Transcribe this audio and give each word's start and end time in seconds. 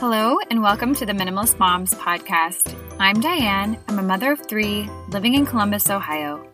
Hello, 0.00 0.38
and 0.48 0.62
welcome 0.62 0.94
to 0.94 1.04
the 1.04 1.12
Minimalist 1.12 1.58
Moms 1.58 1.92
podcast. 1.92 2.72
I'm 3.00 3.20
Diane. 3.20 3.76
I'm 3.88 3.98
a 3.98 4.02
mother 4.02 4.30
of 4.30 4.46
three 4.46 4.88
living 5.08 5.34
in 5.34 5.44
Columbus, 5.44 5.90
Ohio. 5.90 6.48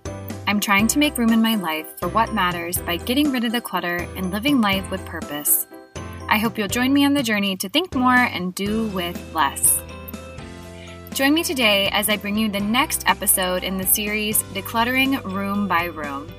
I'm 0.47 0.61
trying 0.61 0.87
to 0.87 0.99
make 0.99 1.19
room 1.19 1.31
in 1.31 1.43
my 1.43 1.55
life 1.55 1.87
for 2.01 2.09
what 2.09 2.33
matters 2.33 2.79
by 2.79 2.97
getting 2.97 3.31
rid 3.33 3.45
of 3.45 3.53
the 3.53 3.61
clutter 3.61 4.09
and 4.17 4.31
living 4.31 4.63
life 4.63 4.91
with 4.91 5.05
purpose. 5.05 5.67
I 6.27 6.39
hope 6.39 6.57
you'll 6.57 6.69
join 6.69 6.91
me 6.95 7.05
on 7.05 7.13
the 7.13 7.23
journey 7.23 7.55
to 7.59 7.69
think 7.69 7.95
more 7.95 8.15
and 8.15 8.55
do 8.55 8.87
with 8.89 9.35
less. 9.35 9.79
Join 11.13 11.35
me 11.35 11.45
today 11.45 11.91
as 11.93 12.09
I 12.09 12.17
bring 12.17 12.39
you 12.39 12.51
the 12.51 12.61
next 12.61 13.07
episode 13.07 13.63
in 13.63 13.77
the 13.77 13.87
series 13.87 14.43
Decluttering 14.55 15.23
Room 15.23 15.69
by 15.69 15.85
Room. 15.85 16.33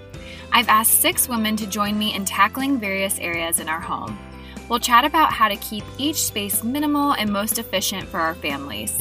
I've 0.51 0.69
asked 0.69 1.01
six 1.01 1.29
women 1.29 1.55
to 1.57 1.67
join 1.67 1.99
me 1.99 2.15
in 2.15 2.25
tackling 2.25 2.79
various 2.79 3.19
areas 3.19 3.59
in 3.59 3.69
our 3.69 3.79
home. 3.79 4.17
We'll 4.69 4.79
chat 4.79 5.05
about 5.05 5.31
how 5.31 5.47
to 5.47 5.55
keep 5.57 5.83
each 5.97 6.23
space 6.23 6.63
minimal 6.63 7.13
and 7.13 7.31
most 7.31 7.59
efficient 7.59 8.07
for 8.07 8.19
our 8.19 8.35
families. 8.35 8.97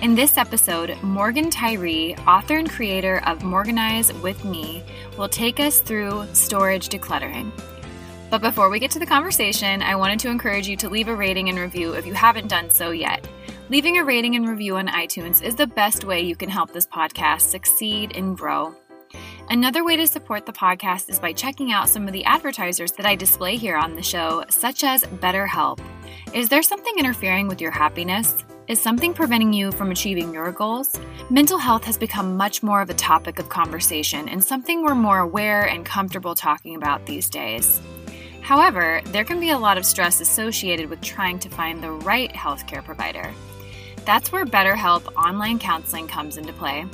In 0.00 0.14
this 0.14 0.38
episode, 0.38 0.96
Morgan 1.02 1.50
Tyree, 1.50 2.14
author 2.26 2.56
and 2.56 2.70
creator 2.70 3.20
of 3.26 3.40
Morganize 3.40 4.12
with 4.22 4.44
Me, 4.44 4.82
will 5.18 5.28
take 5.28 5.60
us 5.60 5.80
through 5.80 6.26
storage 6.32 6.88
decluttering. 6.88 7.50
But 8.30 8.40
before 8.40 8.70
we 8.70 8.78
get 8.78 8.90
to 8.92 8.98
the 8.98 9.06
conversation, 9.06 9.82
I 9.82 9.96
wanted 9.96 10.20
to 10.20 10.28
encourage 10.28 10.68
you 10.68 10.76
to 10.76 10.88
leave 10.88 11.08
a 11.08 11.16
rating 11.16 11.48
and 11.48 11.58
review 11.58 11.94
if 11.94 12.06
you 12.06 12.14
haven't 12.14 12.48
done 12.48 12.70
so 12.70 12.90
yet. 12.90 13.26
Leaving 13.70 13.98
a 13.98 14.04
rating 14.04 14.36
and 14.36 14.48
review 14.48 14.76
on 14.76 14.86
iTunes 14.86 15.42
is 15.42 15.54
the 15.54 15.66
best 15.66 16.04
way 16.04 16.20
you 16.20 16.36
can 16.36 16.48
help 16.48 16.72
this 16.72 16.86
podcast 16.86 17.42
succeed 17.42 18.12
and 18.14 18.36
grow. 18.38 18.74
Another 19.50 19.82
way 19.82 19.96
to 19.96 20.06
support 20.06 20.44
the 20.44 20.52
podcast 20.52 21.08
is 21.08 21.18
by 21.18 21.32
checking 21.32 21.72
out 21.72 21.88
some 21.88 22.06
of 22.06 22.12
the 22.12 22.26
advertisers 22.26 22.92
that 22.92 23.06
I 23.06 23.14
display 23.14 23.56
here 23.56 23.78
on 23.78 23.94
the 23.94 24.02
show, 24.02 24.44
such 24.50 24.84
as 24.84 25.04
BetterHelp. 25.04 25.80
Is 26.34 26.50
there 26.50 26.62
something 26.62 26.98
interfering 26.98 27.48
with 27.48 27.58
your 27.58 27.70
happiness? 27.70 28.44
Is 28.66 28.78
something 28.78 29.14
preventing 29.14 29.54
you 29.54 29.72
from 29.72 29.90
achieving 29.90 30.34
your 30.34 30.52
goals? 30.52 31.00
Mental 31.30 31.56
health 31.56 31.84
has 31.84 31.96
become 31.96 32.36
much 32.36 32.62
more 32.62 32.82
of 32.82 32.90
a 32.90 32.94
topic 32.94 33.38
of 33.38 33.48
conversation 33.48 34.28
and 34.28 34.44
something 34.44 34.82
we're 34.82 34.94
more 34.94 35.20
aware 35.20 35.66
and 35.66 35.82
comfortable 35.86 36.34
talking 36.34 36.74
about 36.74 37.06
these 37.06 37.30
days. 37.30 37.80
However, 38.42 39.00
there 39.06 39.24
can 39.24 39.40
be 39.40 39.48
a 39.48 39.58
lot 39.58 39.78
of 39.78 39.86
stress 39.86 40.20
associated 40.20 40.90
with 40.90 41.00
trying 41.00 41.38
to 41.38 41.48
find 41.48 41.82
the 41.82 41.90
right 41.90 42.32
healthcare 42.34 42.84
provider. 42.84 43.32
That's 44.04 44.30
where 44.30 44.44
BetterHelp 44.44 45.06
online 45.16 45.58
counseling 45.58 46.06
comes 46.06 46.36
into 46.36 46.52
play. 46.52 46.84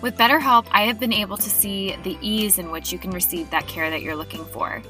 With 0.00 0.16
BetterHelp, 0.16 0.66
I 0.70 0.82
have 0.82 1.00
been 1.00 1.12
able 1.12 1.36
to 1.36 1.50
see 1.50 1.96
the 2.04 2.16
ease 2.20 2.58
in 2.58 2.70
which 2.70 2.92
you 2.92 3.00
can 3.00 3.10
receive 3.10 3.50
that 3.50 3.66
care 3.66 3.90
that 3.90 4.00
you're 4.00 4.14
looking 4.14 4.44
for. 4.44 4.80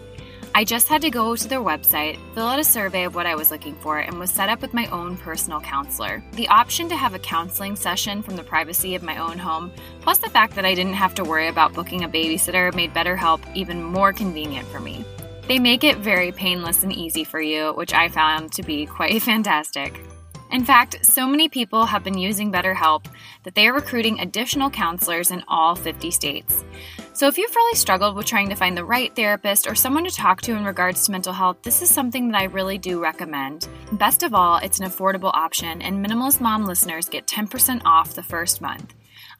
I 0.54 0.64
just 0.64 0.88
had 0.88 1.00
to 1.02 1.10
go 1.10 1.34
to 1.34 1.48
their 1.48 1.60
website, 1.60 2.18
fill 2.34 2.46
out 2.46 2.58
a 2.58 2.64
survey 2.64 3.04
of 3.04 3.14
what 3.14 3.24
I 3.24 3.34
was 3.34 3.50
looking 3.50 3.74
for, 3.76 3.98
and 3.98 4.18
was 4.18 4.30
set 4.30 4.50
up 4.50 4.60
with 4.60 4.74
my 4.74 4.86
own 4.88 5.16
personal 5.16 5.60
counselor. 5.60 6.22
The 6.32 6.48
option 6.48 6.90
to 6.90 6.96
have 6.96 7.14
a 7.14 7.18
counseling 7.18 7.74
session 7.74 8.22
from 8.22 8.36
the 8.36 8.42
privacy 8.42 8.94
of 8.94 9.02
my 9.02 9.16
own 9.16 9.38
home, 9.38 9.72
plus 10.02 10.18
the 10.18 10.28
fact 10.28 10.54
that 10.56 10.66
I 10.66 10.74
didn't 10.74 10.94
have 10.94 11.14
to 11.14 11.24
worry 11.24 11.48
about 11.48 11.72
booking 11.72 12.04
a 12.04 12.08
babysitter, 12.08 12.74
made 12.74 12.92
BetterHelp 12.92 13.40
even 13.54 13.82
more 13.82 14.12
convenient 14.12 14.68
for 14.68 14.80
me. 14.80 15.06
They 15.46 15.58
make 15.58 15.84
it 15.84 15.98
very 15.98 16.32
painless 16.32 16.82
and 16.82 16.92
easy 16.92 17.24
for 17.24 17.40
you, 17.40 17.72
which 17.72 17.94
I 17.94 18.08
found 18.08 18.52
to 18.52 18.62
be 18.62 18.84
quite 18.84 19.22
fantastic. 19.22 20.02
In 20.50 20.64
fact, 20.64 21.04
so 21.04 21.26
many 21.26 21.48
people 21.48 21.84
have 21.86 22.02
been 22.02 22.16
using 22.16 22.50
BetterHelp 22.50 23.04
that 23.44 23.54
they 23.54 23.68
are 23.68 23.74
recruiting 23.74 24.20
additional 24.20 24.70
counselors 24.70 25.30
in 25.30 25.44
all 25.46 25.74
50 25.74 26.10
states. 26.10 26.64
So, 27.12 27.26
if 27.26 27.36
you've 27.36 27.54
really 27.54 27.76
struggled 27.76 28.14
with 28.14 28.26
trying 28.26 28.48
to 28.48 28.54
find 28.54 28.76
the 28.76 28.84
right 28.84 29.14
therapist 29.14 29.68
or 29.68 29.74
someone 29.74 30.04
to 30.04 30.10
talk 30.10 30.40
to 30.42 30.54
in 30.54 30.64
regards 30.64 31.04
to 31.04 31.12
mental 31.12 31.32
health, 31.32 31.58
this 31.62 31.82
is 31.82 31.90
something 31.90 32.30
that 32.30 32.40
I 32.40 32.44
really 32.44 32.78
do 32.78 33.02
recommend. 33.02 33.68
Best 33.92 34.22
of 34.22 34.34
all, 34.34 34.58
it's 34.58 34.78
an 34.78 34.88
affordable 34.88 35.34
option, 35.34 35.82
and 35.82 36.04
Minimalist 36.04 36.40
Mom 36.40 36.64
listeners 36.64 37.08
get 37.08 37.26
10% 37.26 37.82
off 37.84 38.14
the 38.14 38.22
first 38.22 38.60
month. 38.60 38.94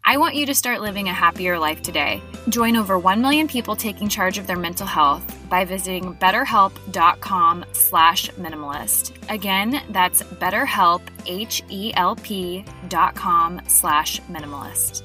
I 0.05 0.17
want 0.17 0.37
you 0.37 0.47
to 0.47 0.55
start 0.55 0.81
living 0.81 1.09
a 1.09 1.13
happier 1.13 1.59
life 1.59 1.83
today. 1.83 2.23
Join 2.49 2.77
over 2.77 2.99
1 2.99 3.21
million 3.21 3.47
people 3.47 3.77
taking 3.77 4.09
charge 4.09 4.39
of 4.39 4.47
their 4.47 4.57
mental 4.57 4.87
health 4.87 5.23
by 5.51 5.65
visiting 5.65 6.15
betterhelp.com 6.15 7.65
slash 7.73 8.31
minimalist. 8.31 9.13
Again, 9.29 9.83
that's 9.91 10.23
betterhelp, 10.23 11.03
H-E-L-P 11.27 12.65
dot 12.89 13.15
com 13.15 13.61
slash 13.67 14.21
minimalist. 14.23 15.03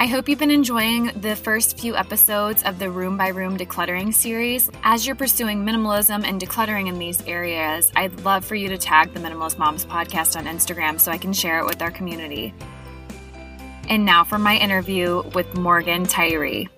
I 0.00 0.06
hope 0.06 0.28
you've 0.28 0.38
been 0.38 0.52
enjoying 0.52 1.06
the 1.20 1.34
first 1.34 1.76
few 1.80 1.96
episodes 1.96 2.62
of 2.62 2.78
the 2.78 2.88
Room 2.88 3.16
by 3.16 3.28
Room 3.28 3.56
Decluttering 3.56 4.14
series. 4.14 4.70
As 4.84 5.04
you're 5.04 5.16
pursuing 5.16 5.64
minimalism 5.64 6.24
and 6.24 6.40
decluttering 6.40 6.86
in 6.86 7.00
these 7.00 7.20
areas, 7.26 7.90
I'd 7.96 8.20
love 8.20 8.44
for 8.44 8.54
you 8.54 8.68
to 8.68 8.78
tag 8.78 9.12
the 9.12 9.18
Minimalist 9.18 9.58
Moms 9.58 9.84
podcast 9.84 10.36
on 10.36 10.44
Instagram 10.44 11.00
so 11.00 11.10
I 11.10 11.18
can 11.18 11.32
share 11.32 11.58
it 11.58 11.66
with 11.66 11.82
our 11.82 11.90
community. 11.90 12.54
And 13.88 14.04
now 14.04 14.22
for 14.22 14.38
my 14.38 14.56
interview 14.56 15.22
with 15.34 15.56
Morgan 15.56 16.04
Tyree. 16.04 16.68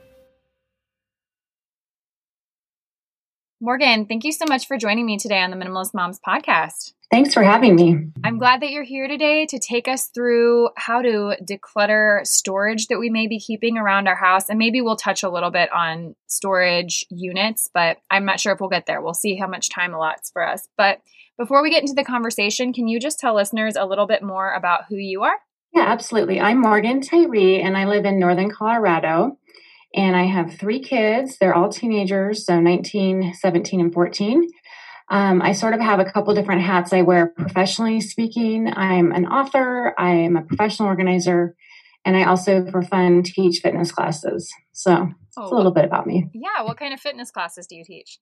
Morgan, 3.61 4.07
thank 4.07 4.25
you 4.25 4.33
so 4.33 4.47
much 4.49 4.67
for 4.67 4.79
joining 4.79 5.05
me 5.05 5.19
today 5.19 5.43
on 5.43 5.51
the 5.51 5.57
Minimalist 5.57 5.93
Moms 5.93 6.19
podcast. 6.27 6.95
Thanks 7.11 7.35
for 7.35 7.43
having 7.43 7.75
me. 7.75 7.99
I'm 8.23 8.39
glad 8.39 8.63
that 8.63 8.71
you're 8.71 8.85
here 8.85 9.09
today 9.09 9.45
to 9.47 9.59
take 9.59 9.89
us 9.89 10.07
through 10.15 10.69
how 10.77 11.03
to 11.03 11.37
declutter 11.43 12.25
storage 12.25 12.87
that 12.87 13.01
we 13.01 13.11
may 13.11 13.27
be 13.27 13.41
keeping 13.41 13.77
around 13.77 14.07
our 14.07 14.15
house. 14.15 14.49
And 14.49 14.59
maybe 14.59 14.81
we'll 14.81 14.97
touch 14.97 15.25
a 15.25 15.29
little 15.29 15.51
bit 15.51 15.71
on 15.73 16.15
storage 16.29 17.05
units, 17.11 17.69
but 17.75 17.99
I'm 18.09 18.25
not 18.25 18.39
sure 18.39 18.53
if 18.53 18.61
we'll 18.61 18.71
get 18.71 18.87
there. 18.87 19.03
We'll 19.03 19.13
see 19.13 19.37
how 19.37 19.49
much 19.49 19.69
time 19.69 19.91
allots 19.91 20.33
for 20.33 20.47
us. 20.47 20.69
But 20.79 21.01
before 21.37 21.63
we 21.63 21.71
get 21.71 21.83
into 21.83 21.95
the 21.95 22.05
conversation, 22.05 22.73
can 22.73 22.87
you 22.87 23.01
just 23.01 23.19
tell 23.19 23.35
listeners 23.35 23.75
a 23.75 23.85
little 23.85 24.07
bit 24.07 24.23
more 24.23 24.55
about 24.55 24.85
who 24.89 24.97
you 24.97 25.25
are? 25.25 25.37
Yeah, 25.73 25.85
absolutely. 25.87 26.41
I'm 26.41 26.61
Morgan 26.61 27.01
Tyree, 27.01 27.61
and 27.61 27.77
I 27.77 27.87
live 27.87 28.05
in 28.05 28.19
Northern 28.19 28.51
Colorado 28.51 29.39
and 29.95 30.17
I 30.17 30.25
have 30.25 30.55
three 30.55 30.81
kids. 30.81 31.39
They're 31.39 31.55
all 31.55 31.69
teenagers, 31.69 32.47
so 32.47 32.61
19, 32.61 33.35
17, 33.35 33.81
and 33.81 33.93
14. 33.93 34.49
Um, 35.11 35.43
I 35.43 35.53
sort 35.53 35.75
of 35.75 35.81
have 35.81 35.99
a 35.99 36.05
couple 36.05 36.35
different 36.35 36.63
hats 36.63 36.93
I 36.93 37.03
wear 37.03 37.27
professionally 37.27 38.01
speaking. 38.01 38.73
I'm 38.73 39.11
an 39.11 39.27
author, 39.27 39.95
I'm 39.99 40.37
a 40.37 40.43
professional 40.43 40.89
organizer, 40.89 41.57
and 42.05 42.17
I 42.17 42.25
also, 42.25 42.65
for 42.71 42.83
fun, 42.83 43.25
teach 43.25 43.61
fitness 43.61 43.91
classes. 43.91 44.53
So 44.73 44.93
oh, 44.93 45.13
it's 45.27 45.37
a 45.37 45.55
little 45.55 45.73
bit 45.73 45.85
about 45.85 46.07
me. 46.07 46.31
Yeah. 46.33 46.63
What 46.63 46.79
kind 46.79 46.95
of 46.95 47.01
fitness 47.01 47.31
classes 47.31 47.67
do 47.67 47.75
you 47.75 47.85
teach? 47.85 48.19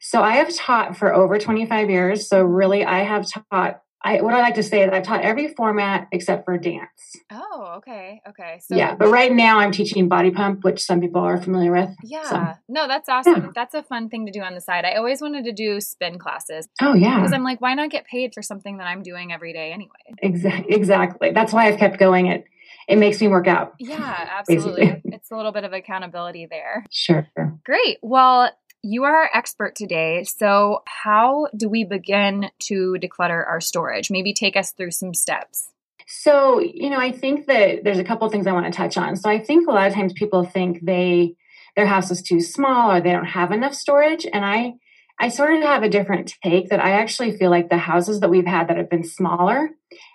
So 0.00 0.22
I 0.22 0.34
have 0.34 0.54
taught 0.54 0.96
for 0.96 1.14
over 1.14 1.38
25 1.38 1.90
years. 1.90 2.28
So 2.28 2.42
really, 2.42 2.84
I 2.84 3.00
have 3.00 3.26
taught 3.50 3.82
I 4.04 4.20
what 4.20 4.34
I 4.34 4.40
like 4.40 4.54
to 4.54 4.62
say 4.62 4.82
is 4.82 4.90
I've 4.92 5.04
taught 5.04 5.22
every 5.22 5.48
format 5.54 6.08
except 6.12 6.44
for 6.44 6.58
dance. 6.58 7.16
Oh, 7.30 7.74
okay, 7.78 8.20
okay. 8.28 8.60
So 8.62 8.74
yeah, 8.76 8.94
but 8.94 9.08
right 9.08 9.32
now 9.32 9.58
I'm 9.58 9.70
teaching 9.72 10.08
body 10.08 10.30
pump, 10.30 10.64
which 10.64 10.82
some 10.82 11.00
people 11.00 11.22
are 11.22 11.40
familiar 11.40 11.72
with. 11.72 11.90
Yeah, 12.02 12.28
so. 12.28 12.58
no, 12.68 12.88
that's 12.88 13.08
awesome. 13.08 13.34
Yeah. 13.34 13.50
That's 13.54 13.74
a 13.74 13.82
fun 13.82 14.08
thing 14.08 14.26
to 14.26 14.32
do 14.32 14.40
on 14.40 14.54
the 14.54 14.60
side. 14.60 14.84
I 14.84 14.94
always 14.94 15.20
wanted 15.20 15.44
to 15.44 15.52
do 15.52 15.80
spin 15.80 16.18
classes. 16.18 16.68
Oh 16.80 16.94
yeah, 16.94 17.18
because 17.18 17.32
I'm 17.32 17.44
like, 17.44 17.60
why 17.60 17.74
not 17.74 17.90
get 17.90 18.06
paid 18.06 18.34
for 18.34 18.42
something 18.42 18.78
that 18.78 18.86
I'm 18.86 19.02
doing 19.02 19.32
every 19.32 19.52
day 19.52 19.72
anyway? 19.72 19.90
Exactly. 20.18 20.74
Exactly. 20.74 21.30
That's 21.30 21.52
why 21.52 21.68
I've 21.68 21.78
kept 21.78 21.98
going. 21.98 22.26
It 22.26 22.44
it 22.88 22.96
makes 22.96 23.20
me 23.20 23.28
work 23.28 23.46
out. 23.46 23.74
Yeah, 23.78 24.28
absolutely. 24.38 25.00
it's 25.04 25.30
a 25.30 25.36
little 25.36 25.52
bit 25.52 25.64
of 25.64 25.72
accountability 25.72 26.46
there. 26.50 26.84
Sure. 26.90 27.28
Great. 27.64 27.98
Well, 28.02 28.50
you 28.82 29.04
are 29.04 29.16
our 29.16 29.30
expert 29.32 29.74
today. 29.76 30.24
So, 30.24 30.82
how 30.86 31.48
do 31.56 31.68
we 31.68 31.84
begin 31.84 32.50
to 32.64 32.96
declutter 33.00 33.46
our 33.46 33.60
storage? 33.60 34.10
Maybe 34.10 34.34
take 34.34 34.56
us 34.56 34.72
through 34.72 34.90
some 34.90 35.14
steps. 35.14 35.68
So, 36.06 36.58
you 36.58 36.90
know, 36.90 36.98
I 36.98 37.12
think 37.12 37.46
that 37.46 37.84
there's 37.84 37.98
a 37.98 38.04
couple 38.04 38.28
things 38.28 38.46
I 38.46 38.52
want 38.52 38.66
to 38.66 38.72
touch 38.72 38.96
on. 38.96 39.16
So, 39.16 39.30
I 39.30 39.38
think 39.38 39.68
a 39.68 39.72
lot 39.72 39.86
of 39.86 39.94
times 39.94 40.12
people 40.12 40.44
think 40.44 40.84
they 40.84 41.36
their 41.76 41.86
house 41.86 42.10
is 42.10 42.20
too 42.20 42.40
small 42.40 42.92
or 42.92 43.00
they 43.00 43.12
don't 43.12 43.24
have 43.24 43.52
enough 43.52 43.74
storage, 43.74 44.26
and 44.30 44.44
I 44.44 44.74
I 45.18 45.28
sort 45.28 45.54
of 45.54 45.62
have 45.62 45.84
a 45.84 45.88
different 45.88 46.34
take 46.42 46.70
that 46.70 46.84
I 46.84 46.92
actually 46.92 47.36
feel 47.36 47.50
like 47.50 47.70
the 47.70 47.78
houses 47.78 48.20
that 48.20 48.30
we've 48.30 48.46
had 48.46 48.68
that 48.68 48.76
have 48.76 48.90
been 48.90 49.04
smaller 49.04 49.70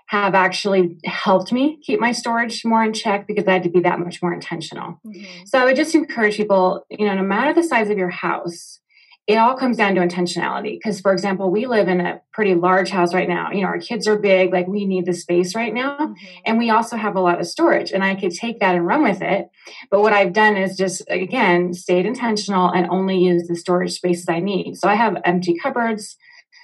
have 0.08 0.36
actually 0.36 0.98
helped 1.06 1.52
me 1.52 1.80
keep 1.84 2.00
my 2.00 2.14
storage 2.14 2.64
more 2.64 2.84
in 2.84 2.94
check 2.94 3.28
because 3.28 3.46
I 3.46 3.54
had 3.54 3.64
to 3.64 3.70
be 3.70 3.82
that 3.82 4.00
much 4.00 4.22
more 4.22 4.34
intentional. 4.34 5.00
Mm-hmm. 5.06 5.46
So 5.46 5.60
I 5.60 5.66
would 5.66 5.76
just 5.76 5.96
encourage 5.96 6.38
people, 6.38 6.86
you 6.90 7.06
know, 7.06 7.14
no 7.14 7.24
matter 7.24 7.54
the 7.54 7.64
size 7.64 7.90
of 7.90 7.98
your 7.98 8.10
house, 8.10 8.80
it 9.28 9.36
all 9.36 9.58
comes 9.58 9.76
down 9.76 9.96
to 9.96 10.02
intentionality. 10.02 10.78
Because, 10.78 11.02
for 11.02 11.12
example, 11.12 11.52
we 11.52 11.66
live 11.66 11.90
in 11.90 12.00
a 12.00 12.22
pretty 12.32 12.56
large 12.56 12.90
house 12.90 13.14
right 13.14 13.28
now. 13.28 13.52
You 13.52 13.64
know, 13.64 13.68
our 13.68 13.80
kids 13.80 14.08
are 14.08 14.18
big, 14.18 14.54
like 14.54 14.68
we 14.68 14.86
need 14.86 15.06
the 15.06 15.14
space 15.14 15.54
right 15.54 15.74
now. 15.74 15.98
Mm-hmm. 15.98 16.26
And 16.46 16.58
we 16.58 16.70
also 16.70 16.96
have 16.96 17.18
a 17.18 17.20
lot 17.20 17.42
of 17.42 17.46
storage, 17.46 17.92
and 17.92 18.02
I 18.02 18.16
could 18.16 18.32
take 18.32 18.62
that 18.62 18.76
and 18.76 18.88
run 18.88 19.04
with 19.04 19.22
it. 19.22 19.50
But 19.92 20.00
what 20.00 20.14
I've 20.14 20.32
done 20.32 20.56
is 20.56 20.78
just, 20.78 21.04
again, 21.10 21.74
stayed 21.74 22.06
intentional 22.06 22.70
and 22.70 22.90
only 22.90 23.18
use 23.18 23.46
the 23.48 23.58
storage 23.58 23.92
spaces 23.92 24.30
I 24.30 24.40
need. 24.40 24.78
So 24.78 24.88
I 24.88 24.96
have 24.96 25.18
empty 25.26 25.58
cupboards 25.62 26.16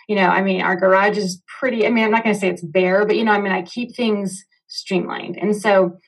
you 0.07 0.15
know, 0.15 0.27
I 0.27 0.41
mean, 0.41 0.61
our 0.61 0.75
garage 0.75 1.17
is 1.17 1.41
pretty, 1.59 1.85
I 1.85 1.89
mean, 1.89 2.03
I'm 2.03 2.11
not 2.11 2.23
going 2.23 2.35
to 2.35 2.39
say 2.39 2.49
it's 2.49 2.61
bare, 2.61 3.05
but, 3.05 3.15
you 3.15 3.23
know, 3.23 3.31
I 3.31 3.41
mean, 3.41 3.53
I 3.53 3.61
keep 3.61 3.95
things 3.95 4.43
streamlined. 4.67 5.37
And 5.37 5.55
so 5.55 5.99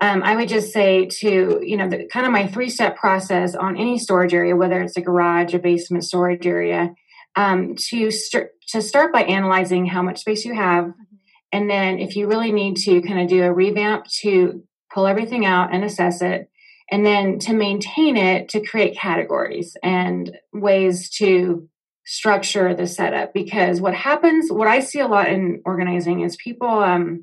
um, 0.00 0.22
I 0.22 0.36
would 0.36 0.48
just 0.48 0.72
say 0.72 1.06
to, 1.06 1.60
you 1.62 1.76
know, 1.76 1.88
the, 1.88 2.06
kind 2.06 2.26
of 2.26 2.32
my 2.32 2.46
three 2.46 2.70
step 2.70 2.96
process 2.96 3.54
on 3.54 3.76
any 3.76 3.98
storage 3.98 4.34
area, 4.34 4.56
whether 4.56 4.80
it's 4.80 4.96
a 4.96 5.00
garage, 5.00 5.54
a 5.54 5.58
basement 5.58 6.04
storage 6.04 6.46
area, 6.46 6.94
um, 7.36 7.74
to 7.76 8.10
start 8.10 8.52
to 8.68 8.82
start 8.82 9.12
by 9.12 9.22
analyzing 9.22 9.86
how 9.86 10.02
much 10.02 10.20
space 10.20 10.44
you 10.44 10.54
have, 10.54 10.84
mm-hmm. 10.84 11.16
and 11.52 11.70
then 11.70 11.98
if 11.98 12.16
you 12.16 12.26
really 12.26 12.52
need 12.52 12.76
to 12.76 13.00
kind 13.02 13.20
of 13.20 13.28
do 13.28 13.42
a 13.42 13.52
revamp 13.52 14.06
to 14.20 14.62
pull 14.92 15.06
everything 15.06 15.46
out 15.46 15.72
and 15.72 15.84
assess 15.84 16.20
it, 16.22 16.50
and 16.90 17.04
then 17.04 17.38
to 17.38 17.54
maintain 17.54 18.16
it 18.16 18.48
to 18.50 18.64
create 18.64 18.98
categories 18.98 19.76
and 19.82 20.36
ways 20.52 21.10
to 21.10 21.68
structure 22.08 22.74
the 22.74 22.86
setup 22.86 23.34
because 23.34 23.82
what 23.82 23.92
happens 23.92 24.50
what 24.50 24.66
i 24.66 24.80
see 24.80 24.98
a 24.98 25.06
lot 25.06 25.28
in 25.28 25.60
organizing 25.66 26.20
is 26.20 26.36
people 26.36 26.66
um, 26.66 27.22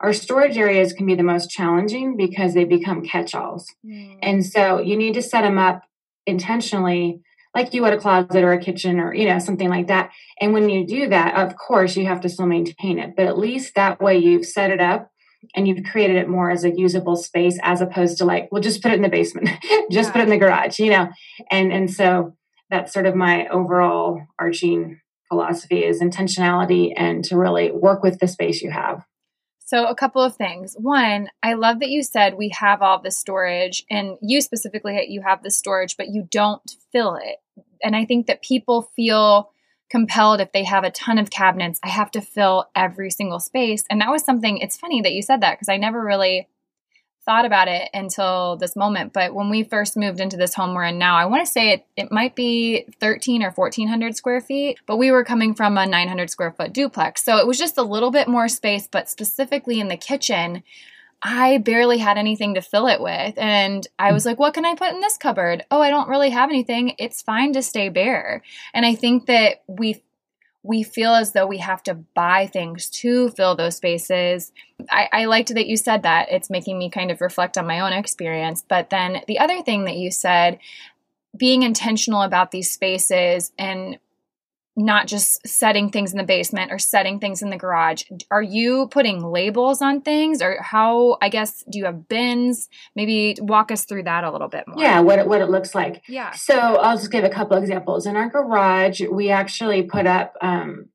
our 0.00 0.12
storage 0.12 0.58
areas 0.58 0.92
can 0.92 1.06
be 1.06 1.14
the 1.14 1.22
most 1.22 1.48
challenging 1.48 2.16
because 2.16 2.52
they 2.52 2.64
become 2.64 3.04
catch-alls 3.04 3.72
mm. 3.86 4.18
and 4.20 4.44
so 4.44 4.80
you 4.80 4.96
need 4.96 5.14
to 5.14 5.22
set 5.22 5.42
them 5.42 5.56
up 5.56 5.82
intentionally 6.26 7.20
like 7.54 7.72
you 7.72 7.82
would 7.82 7.92
a 7.92 7.96
closet 7.96 8.42
or 8.42 8.52
a 8.52 8.58
kitchen 8.58 8.98
or 8.98 9.14
you 9.14 9.24
know 9.24 9.38
something 9.38 9.68
like 9.68 9.86
that 9.86 10.10
and 10.40 10.52
when 10.52 10.68
you 10.68 10.84
do 10.84 11.08
that 11.08 11.36
of 11.36 11.56
course 11.56 11.96
you 11.96 12.04
have 12.04 12.20
to 12.20 12.28
still 12.28 12.46
maintain 12.46 12.98
it 12.98 13.14
but 13.16 13.26
at 13.26 13.38
least 13.38 13.76
that 13.76 14.00
way 14.00 14.18
you've 14.18 14.44
set 14.44 14.72
it 14.72 14.80
up 14.80 15.12
and 15.54 15.68
you've 15.68 15.84
created 15.84 16.16
it 16.16 16.28
more 16.28 16.50
as 16.50 16.64
a 16.64 16.76
usable 16.76 17.14
space 17.14 17.56
as 17.62 17.80
opposed 17.80 18.18
to 18.18 18.24
like 18.24 18.48
well 18.50 18.60
just 18.60 18.82
put 18.82 18.90
it 18.90 18.96
in 18.96 19.02
the 19.02 19.08
basement 19.08 19.48
just 19.92 20.08
yeah. 20.08 20.12
put 20.12 20.20
it 20.22 20.24
in 20.24 20.30
the 20.30 20.38
garage 20.38 20.80
you 20.80 20.90
know 20.90 21.08
and 21.52 21.72
and 21.72 21.92
so 21.92 22.34
that's 22.70 22.92
sort 22.92 23.06
of 23.06 23.14
my 23.14 23.46
overall 23.48 24.22
arching 24.38 25.00
philosophy 25.28 25.84
is 25.84 26.00
intentionality 26.00 26.92
and 26.96 27.24
to 27.24 27.36
really 27.36 27.70
work 27.70 28.02
with 28.02 28.18
the 28.18 28.28
space 28.28 28.62
you 28.62 28.70
have 28.70 29.04
so, 29.66 29.86
a 29.86 29.94
couple 29.94 30.22
of 30.22 30.36
things. 30.36 30.76
One, 30.78 31.30
I 31.42 31.54
love 31.54 31.80
that 31.80 31.88
you 31.88 32.02
said 32.02 32.34
we 32.34 32.50
have 32.50 32.82
all 32.82 33.00
the 33.00 33.10
storage, 33.10 33.84
and 33.90 34.18
you 34.20 34.42
specifically, 34.42 35.06
you 35.08 35.22
have 35.22 35.42
the 35.42 35.50
storage, 35.50 35.96
but 35.96 36.08
you 36.08 36.28
don't 36.30 36.70
fill 36.92 37.16
it. 37.16 37.36
And 37.82 37.96
I 37.96 38.04
think 38.04 38.26
that 38.26 38.42
people 38.42 38.90
feel 38.94 39.50
compelled 39.90 40.40
if 40.40 40.52
they 40.52 40.64
have 40.64 40.84
a 40.84 40.90
ton 40.90 41.18
of 41.18 41.30
cabinets, 41.30 41.80
I 41.82 41.88
have 41.88 42.10
to 42.12 42.20
fill 42.20 42.66
every 42.76 43.10
single 43.10 43.40
space. 43.40 43.84
And 43.88 44.00
that 44.00 44.10
was 44.10 44.22
something, 44.22 44.58
it's 44.58 44.76
funny 44.76 45.00
that 45.00 45.12
you 45.12 45.22
said 45.22 45.40
that 45.40 45.54
because 45.54 45.68
I 45.68 45.76
never 45.76 46.02
really 46.02 46.48
thought 47.24 47.44
about 47.44 47.68
it 47.68 47.88
until 47.94 48.56
this 48.56 48.76
moment. 48.76 49.12
But 49.12 49.34
when 49.34 49.50
we 49.50 49.64
first 49.64 49.96
moved 49.96 50.20
into 50.20 50.36
this 50.36 50.54
home 50.54 50.74
we're 50.74 50.84
in 50.84 50.98
now, 50.98 51.16
I 51.16 51.26
want 51.26 51.44
to 51.44 51.50
say 51.50 51.70
it, 51.70 51.86
it 51.96 52.12
might 52.12 52.34
be 52.34 52.86
13 53.00 53.42
or 53.42 53.50
1400 53.50 54.16
square 54.16 54.40
feet, 54.40 54.78
but 54.86 54.96
we 54.96 55.10
were 55.10 55.24
coming 55.24 55.54
from 55.54 55.78
a 55.78 55.86
900 55.86 56.30
square 56.30 56.52
foot 56.52 56.72
duplex. 56.72 57.24
So 57.24 57.38
it 57.38 57.46
was 57.46 57.58
just 57.58 57.78
a 57.78 57.82
little 57.82 58.10
bit 58.10 58.28
more 58.28 58.48
space, 58.48 58.86
but 58.86 59.08
specifically 59.08 59.80
in 59.80 59.88
the 59.88 59.96
kitchen, 59.96 60.62
I 61.22 61.58
barely 61.58 61.98
had 61.98 62.18
anything 62.18 62.54
to 62.54 62.60
fill 62.60 62.86
it 62.86 63.00
with. 63.00 63.34
And 63.38 63.86
I 63.98 64.12
was 64.12 64.26
like, 64.26 64.38
what 64.38 64.52
can 64.52 64.66
I 64.66 64.74
put 64.74 64.92
in 64.92 65.00
this 65.00 65.16
cupboard? 65.16 65.64
Oh, 65.70 65.80
I 65.80 65.88
don't 65.88 66.08
really 66.08 66.30
have 66.30 66.50
anything. 66.50 66.94
It's 66.98 67.22
fine 67.22 67.54
to 67.54 67.62
stay 67.62 67.88
bare. 67.88 68.42
And 68.74 68.84
I 68.84 68.94
think 68.94 69.26
that 69.26 69.62
we 69.66 70.02
we 70.64 70.82
feel 70.82 71.14
as 71.14 71.32
though 71.32 71.46
we 71.46 71.58
have 71.58 71.82
to 71.82 71.94
buy 71.94 72.46
things 72.46 72.88
to 72.88 73.28
fill 73.30 73.54
those 73.54 73.76
spaces. 73.76 74.50
I, 74.90 75.08
I, 75.12 75.24
liked 75.26 75.54
that 75.54 75.66
you 75.66 75.76
said 75.76 76.02
that. 76.02 76.32
It's 76.32 76.48
making 76.48 76.78
me 76.78 76.88
kind 76.88 77.10
of 77.10 77.20
reflect 77.20 77.58
on 77.58 77.66
my 77.66 77.80
own 77.80 77.92
experience. 77.92 78.64
But 78.66 78.88
then 78.88 79.20
the 79.28 79.38
other 79.38 79.60
thing 79.60 79.84
that 79.84 79.96
you 79.96 80.10
said, 80.10 80.58
being 81.36 81.62
intentional 81.62 82.22
about 82.22 82.50
these 82.50 82.72
spaces 82.72 83.52
and 83.58 83.98
not 84.76 85.06
just 85.06 85.46
setting 85.46 85.90
things 85.90 86.12
in 86.12 86.18
the 86.18 86.24
basement 86.24 86.72
or 86.72 86.78
setting 86.78 87.20
things 87.20 87.42
in 87.42 87.50
the 87.50 87.56
garage. 87.56 88.04
Are 88.30 88.42
you 88.42 88.88
putting 88.88 89.24
labels 89.24 89.80
on 89.80 90.00
things 90.00 90.42
or 90.42 90.60
how, 90.60 91.16
I 91.22 91.28
guess, 91.28 91.62
do 91.70 91.78
you 91.78 91.84
have 91.84 92.08
bins? 92.08 92.68
Maybe 92.96 93.36
walk 93.40 93.70
us 93.70 93.84
through 93.84 94.04
that 94.04 94.24
a 94.24 94.32
little 94.32 94.48
bit 94.48 94.66
more. 94.66 94.82
Yeah, 94.82 95.00
what 95.00 95.20
it, 95.20 95.28
what 95.28 95.40
it 95.40 95.48
looks 95.48 95.74
like. 95.74 96.02
Yeah. 96.08 96.32
So 96.32 96.56
I'll 96.56 96.96
just 96.96 97.12
give 97.12 97.24
a 97.24 97.28
couple 97.28 97.56
examples. 97.56 98.06
In 98.06 98.16
our 98.16 98.28
garage, 98.28 99.00
we 99.00 99.30
actually 99.30 99.82
put 99.84 100.08
up 100.08 100.34
um, 100.40 100.86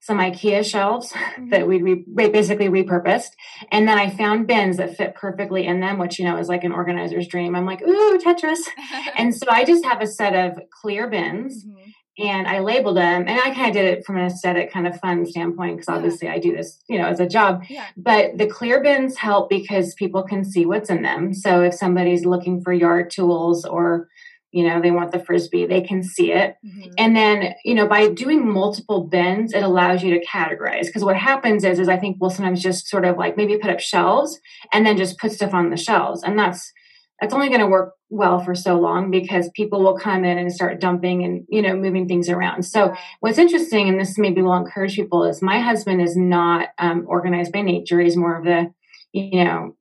some 0.00 0.18
IKEA 0.18 0.64
shelves 0.64 1.12
mm-hmm. 1.12 1.50
that 1.50 1.68
we 1.68 1.82
re- 1.82 2.04
basically 2.30 2.68
repurposed. 2.68 3.32
And 3.70 3.86
then 3.86 3.98
I 3.98 4.08
found 4.08 4.46
bins 4.46 4.78
that 4.78 4.96
fit 4.96 5.14
perfectly 5.14 5.66
in 5.66 5.80
them, 5.80 5.98
which, 5.98 6.18
you 6.18 6.24
know, 6.24 6.38
is 6.38 6.48
like 6.48 6.64
an 6.64 6.72
organizer's 6.72 7.28
dream. 7.28 7.54
I'm 7.54 7.66
like, 7.66 7.82
ooh, 7.82 8.18
Tetris. 8.24 8.60
and 9.18 9.34
so 9.36 9.46
I 9.50 9.64
just 9.64 9.84
have 9.84 10.00
a 10.00 10.06
set 10.06 10.34
of 10.34 10.58
clear 10.80 11.10
bins. 11.10 11.66
Mm-hmm 11.66 11.90
and 12.18 12.48
I 12.48 12.58
labeled 12.58 12.96
them. 12.96 13.26
And 13.28 13.40
I 13.40 13.54
kind 13.54 13.68
of 13.68 13.72
did 13.74 13.84
it 13.84 14.04
from 14.04 14.16
an 14.16 14.26
aesthetic 14.26 14.72
kind 14.72 14.86
of 14.86 14.98
fun 15.00 15.24
standpoint 15.24 15.76
because 15.76 15.88
obviously 15.88 16.26
yeah. 16.28 16.34
I 16.34 16.38
do 16.38 16.54
this, 16.54 16.82
you 16.88 16.98
know, 16.98 17.06
as 17.06 17.20
a 17.20 17.28
job. 17.28 17.64
Yeah. 17.68 17.86
But 17.96 18.38
the 18.38 18.46
clear 18.46 18.82
bins 18.82 19.16
help 19.16 19.48
because 19.48 19.94
people 19.94 20.22
can 20.22 20.44
see 20.44 20.66
what's 20.66 20.90
in 20.90 21.02
them. 21.02 21.32
So 21.32 21.62
if 21.62 21.74
somebody's 21.74 22.24
looking 22.24 22.60
for 22.60 22.72
yard 22.72 23.10
tools 23.10 23.64
or 23.64 24.08
you 24.50 24.66
know 24.66 24.80
they 24.80 24.90
want 24.90 25.12
the 25.12 25.18
frisbee 25.18 25.66
they 25.66 25.82
can 25.82 26.02
see 26.02 26.32
it 26.32 26.56
mm-hmm. 26.64 26.90
and 26.96 27.14
then 27.14 27.54
you 27.66 27.74
know 27.74 27.86
by 27.86 28.08
doing 28.08 28.50
multiple 28.50 29.04
bins 29.04 29.52
it 29.52 29.62
allows 29.62 30.02
you 30.02 30.18
to 30.18 30.24
categorize 30.24 30.86
because 30.86 31.04
what 31.04 31.16
happens 31.16 31.64
is 31.64 31.78
is 31.78 31.86
i 31.86 31.98
think 31.98 32.16
we'll 32.18 32.30
sometimes 32.30 32.62
just 32.62 32.88
sort 32.88 33.04
of 33.04 33.18
like 33.18 33.36
maybe 33.36 33.58
put 33.58 33.70
up 33.70 33.78
shelves 33.78 34.40
and 34.72 34.86
then 34.86 34.96
just 34.96 35.18
put 35.18 35.32
stuff 35.32 35.52
on 35.52 35.68
the 35.68 35.76
shelves 35.76 36.22
and 36.22 36.38
that's 36.38 36.72
that's 37.20 37.34
only 37.34 37.48
going 37.48 37.60
to 37.60 37.66
work 37.66 37.94
well 38.10 38.42
for 38.42 38.54
so 38.54 38.78
long 38.78 39.10
because 39.10 39.50
people 39.54 39.82
will 39.82 39.98
come 39.98 40.24
in 40.24 40.38
and 40.38 40.52
start 40.52 40.80
dumping 40.80 41.24
and 41.24 41.44
you 41.48 41.60
know 41.60 41.74
moving 41.74 42.08
things 42.08 42.28
around. 42.28 42.62
So 42.64 42.94
what's 43.20 43.38
interesting 43.38 43.88
and 43.88 44.00
this 44.00 44.18
maybe 44.18 44.42
will 44.42 44.56
encourage 44.56 44.96
people 44.96 45.24
is 45.24 45.42
my 45.42 45.60
husband 45.60 46.00
is 46.00 46.16
not 46.16 46.68
um, 46.78 47.04
organized 47.06 47.52
by 47.52 47.62
nature. 47.62 48.00
He's 48.00 48.16
more 48.16 48.38
of 48.38 48.44
the 48.44 48.72
you 49.12 49.44
know 49.44 49.74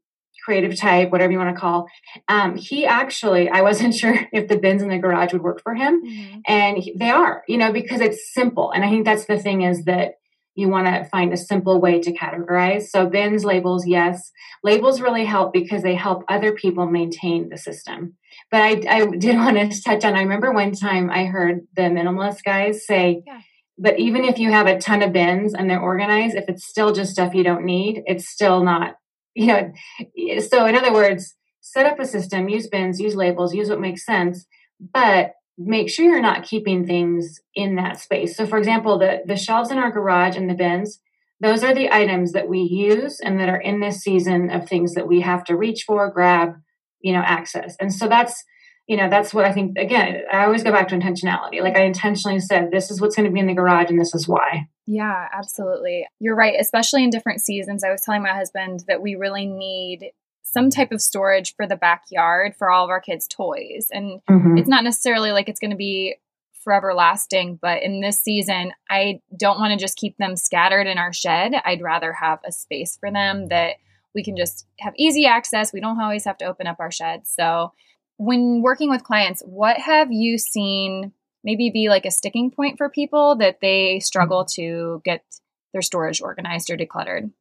creative 0.43 0.77
type 0.77 1.11
whatever 1.11 1.31
you 1.31 1.37
want 1.37 1.53
to 1.53 1.59
call. 1.59 1.87
Um, 2.29 2.55
he 2.55 2.85
actually 2.85 3.49
i 3.49 3.61
wasn't 3.61 3.93
sure 4.01 4.17
if 4.31 4.47
the 4.47 4.57
bins 4.57 4.81
in 4.81 4.89
the 4.89 4.97
garage 4.97 5.33
would 5.33 5.43
work 5.43 5.61
for 5.61 5.75
him. 5.75 6.03
Mm-hmm. 6.03 6.39
and 6.47 6.77
he, 6.77 6.95
they 6.97 7.09
are 7.09 7.43
you 7.47 7.57
know 7.57 7.71
because 7.71 8.01
it's 8.01 8.33
simple. 8.33 8.71
And 8.71 8.83
i 8.83 8.89
think 8.89 9.05
that's 9.05 9.25
the 9.25 9.37
thing 9.37 9.61
is 9.61 9.85
that 9.85 10.15
you 10.57 10.69
want 10.69 10.87
to 10.87 11.05
find 11.11 11.31
a 11.31 11.37
simple 11.37 11.79
way 11.79 12.01
to 12.01 12.11
categorize. 12.11 12.87
So 12.87 13.05
bins, 13.05 13.45
labels, 13.45 13.85
yes. 13.85 14.31
Labels 14.63 14.99
really 14.99 15.23
help 15.23 15.53
because 15.53 15.83
they 15.83 15.93
help 15.93 16.23
other 16.27 16.51
people 16.51 16.87
maintain 16.87 17.49
the 17.49 17.59
system. 17.59 18.15
But 18.49 18.63
I, 18.63 18.81
I 18.89 19.05
did 19.05 19.35
want 19.37 19.71
to 19.71 19.81
touch 19.83 20.03
on, 20.03 20.15
I 20.15 20.21
remember 20.23 20.51
one 20.51 20.71
time 20.71 21.11
I 21.11 21.25
heard 21.25 21.67
the 21.75 21.83
minimalist 21.83 22.43
guys 22.43 22.87
say, 22.87 23.21
yeah. 23.27 23.41
but 23.77 23.99
even 23.99 24.25
if 24.25 24.39
you 24.39 24.49
have 24.49 24.65
a 24.65 24.79
ton 24.79 25.03
of 25.03 25.13
bins 25.13 25.53
and 25.53 25.69
they're 25.69 25.79
organized, 25.79 26.35
if 26.35 26.49
it's 26.49 26.65
still 26.65 26.91
just 26.91 27.11
stuff 27.11 27.35
you 27.35 27.43
don't 27.43 27.63
need, 27.63 28.01
it's 28.07 28.27
still 28.27 28.63
not, 28.63 28.95
you 29.35 29.47
know. 29.47 29.71
So 30.41 30.65
in 30.65 30.75
other 30.75 30.91
words, 30.91 31.35
set 31.61 31.85
up 31.85 31.99
a 31.99 32.05
system, 32.05 32.49
use 32.49 32.67
bins, 32.67 32.99
use 32.99 33.15
labels, 33.15 33.53
use 33.53 33.69
what 33.69 33.79
makes 33.79 34.03
sense, 34.03 34.47
but 34.79 35.33
make 35.57 35.89
sure 35.89 36.05
you're 36.05 36.21
not 36.21 36.43
keeping 36.43 36.85
things 36.85 37.39
in 37.55 37.75
that 37.75 37.99
space. 37.99 38.37
So, 38.37 38.45
for 38.45 38.57
example, 38.57 38.99
the, 38.99 39.21
the 39.25 39.35
shelves 39.35 39.71
in 39.71 39.77
our 39.77 39.91
garage 39.91 40.37
and 40.37 40.49
the 40.49 40.53
bins, 40.53 40.99
those 41.39 41.63
are 41.63 41.73
the 41.73 41.91
items 41.91 42.33
that 42.33 42.47
we 42.47 42.59
use 42.59 43.19
and 43.19 43.39
that 43.39 43.49
are 43.49 43.59
in 43.59 43.79
this 43.79 43.99
season 43.99 44.49
of 44.49 44.67
things 44.67 44.93
that 44.93 45.07
we 45.07 45.21
have 45.21 45.43
to 45.45 45.55
reach 45.55 45.83
for, 45.85 46.09
grab, 46.11 46.55
you 47.01 47.13
know, 47.13 47.21
access. 47.23 47.75
And 47.79 47.93
so 47.93 48.07
that's, 48.07 48.43
you 48.87 48.97
know, 48.97 49.09
that's 49.09 49.33
what 49.33 49.45
I 49.45 49.51
think. 49.51 49.77
Again, 49.77 50.23
I 50.31 50.45
always 50.45 50.63
go 50.63 50.71
back 50.71 50.87
to 50.89 50.95
intentionality. 50.95 51.61
Like 51.61 51.75
I 51.75 51.83
intentionally 51.83 52.39
said, 52.39 52.69
this 52.71 52.89
is 52.89 53.01
what's 53.01 53.15
going 53.15 53.27
to 53.27 53.33
be 53.33 53.39
in 53.39 53.47
the 53.47 53.53
garage 53.53 53.89
and 53.89 53.99
this 53.99 54.15
is 54.15 54.27
why. 54.27 54.67
Yeah, 54.85 55.27
absolutely. 55.33 56.07
You're 56.19 56.35
right, 56.35 56.55
especially 56.59 57.03
in 57.03 57.09
different 57.09 57.41
seasons. 57.41 57.83
I 57.83 57.91
was 57.91 58.01
telling 58.01 58.23
my 58.23 58.33
husband 58.33 58.85
that 58.87 59.01
we 59.01 59.15
really 59.15 59.45
need 59.45 60.11
some 60.51 60.69
type 60.69 60.91
of 60.91 61.01
storage 61.01 61.55
for 61.55 61.67
the 61.67 61.75
backyard 61.75 62.55
for 62.55 62.69
all 62.69 62.83
of 62.83 62.89
our 62.89 63.01
kids' 63.01 63.27
toys. 63.27 63.89
And 63.91 64.21
mm-hmm. 64.29 64.57
it's 64.57 64.69
not 64.69 64.83
necessarily 64.83 65.31
like 65.31 65.49
it's 65.49 65.59
going 65.59 65.71
to 65.71 65.77
be 65.77 66.15
forever 66.63 66.93
lasting, 66.93 67.59
but 67.61 67.83
in 67.83 68.01
this 68.01 68.19
season, 68.19 68.73
I 68.89 69.21
don't 69.37 69.59
want 69.59 69.71
to 69.71 69.83
just 69.83 69.97
keep 69.97 70.17
them 70.17 70.35
scattered 70.35 70.87
in 70.87 70.97
our 70.97 71.13
shed. 71.13 71.53
I'd 71.65 71.81
rather 71.81 72.13
have 72.13 72.39
a 72.45 72.51
space 72.51 72.97
for 72.97 73.11
them 73.11 73.47
that 73.47 73.75
we 74.15 74.23
can 74.23 74.35
just 74.35 74.65
have 74.79 74.93
easy 74.97 75.25
access. 75.25 75.73
We 75.73 75.81
don't 75.81 75.99
always 75.99 76.25
have 76.25 76.37
to 76.39 76.45
open 76.45 76.67
up 76.67 76.79
our 76.79 76.91
shed. 76.91 77.27
So, 77.27 77.73
when 78.17 78.61
working 78.63 78.89
with 78.89 79.03
clients, 79.03 79.43
what 79.45 79.77
have 79.77 80.11
you 80.11 80.37
seen 80.37 81.11
maybe 81.43 81.69
be 81.69 81.87
like 81.87 82.05
a 82.05 82.11
sticking 82.11 82.49
point 82.51 82.77
for 82.77 82.89
people 82.89 83.35
that 83.37 83.59
they 83.61 83.99
struggle 83.99 84.43
to 84.45 85.01
get 85.05 85.23
their 85.71 85.83
storage 85.83 86.21
organized 86.21 86.69
or 86.69 86.77
decluttered? 86.77 87.31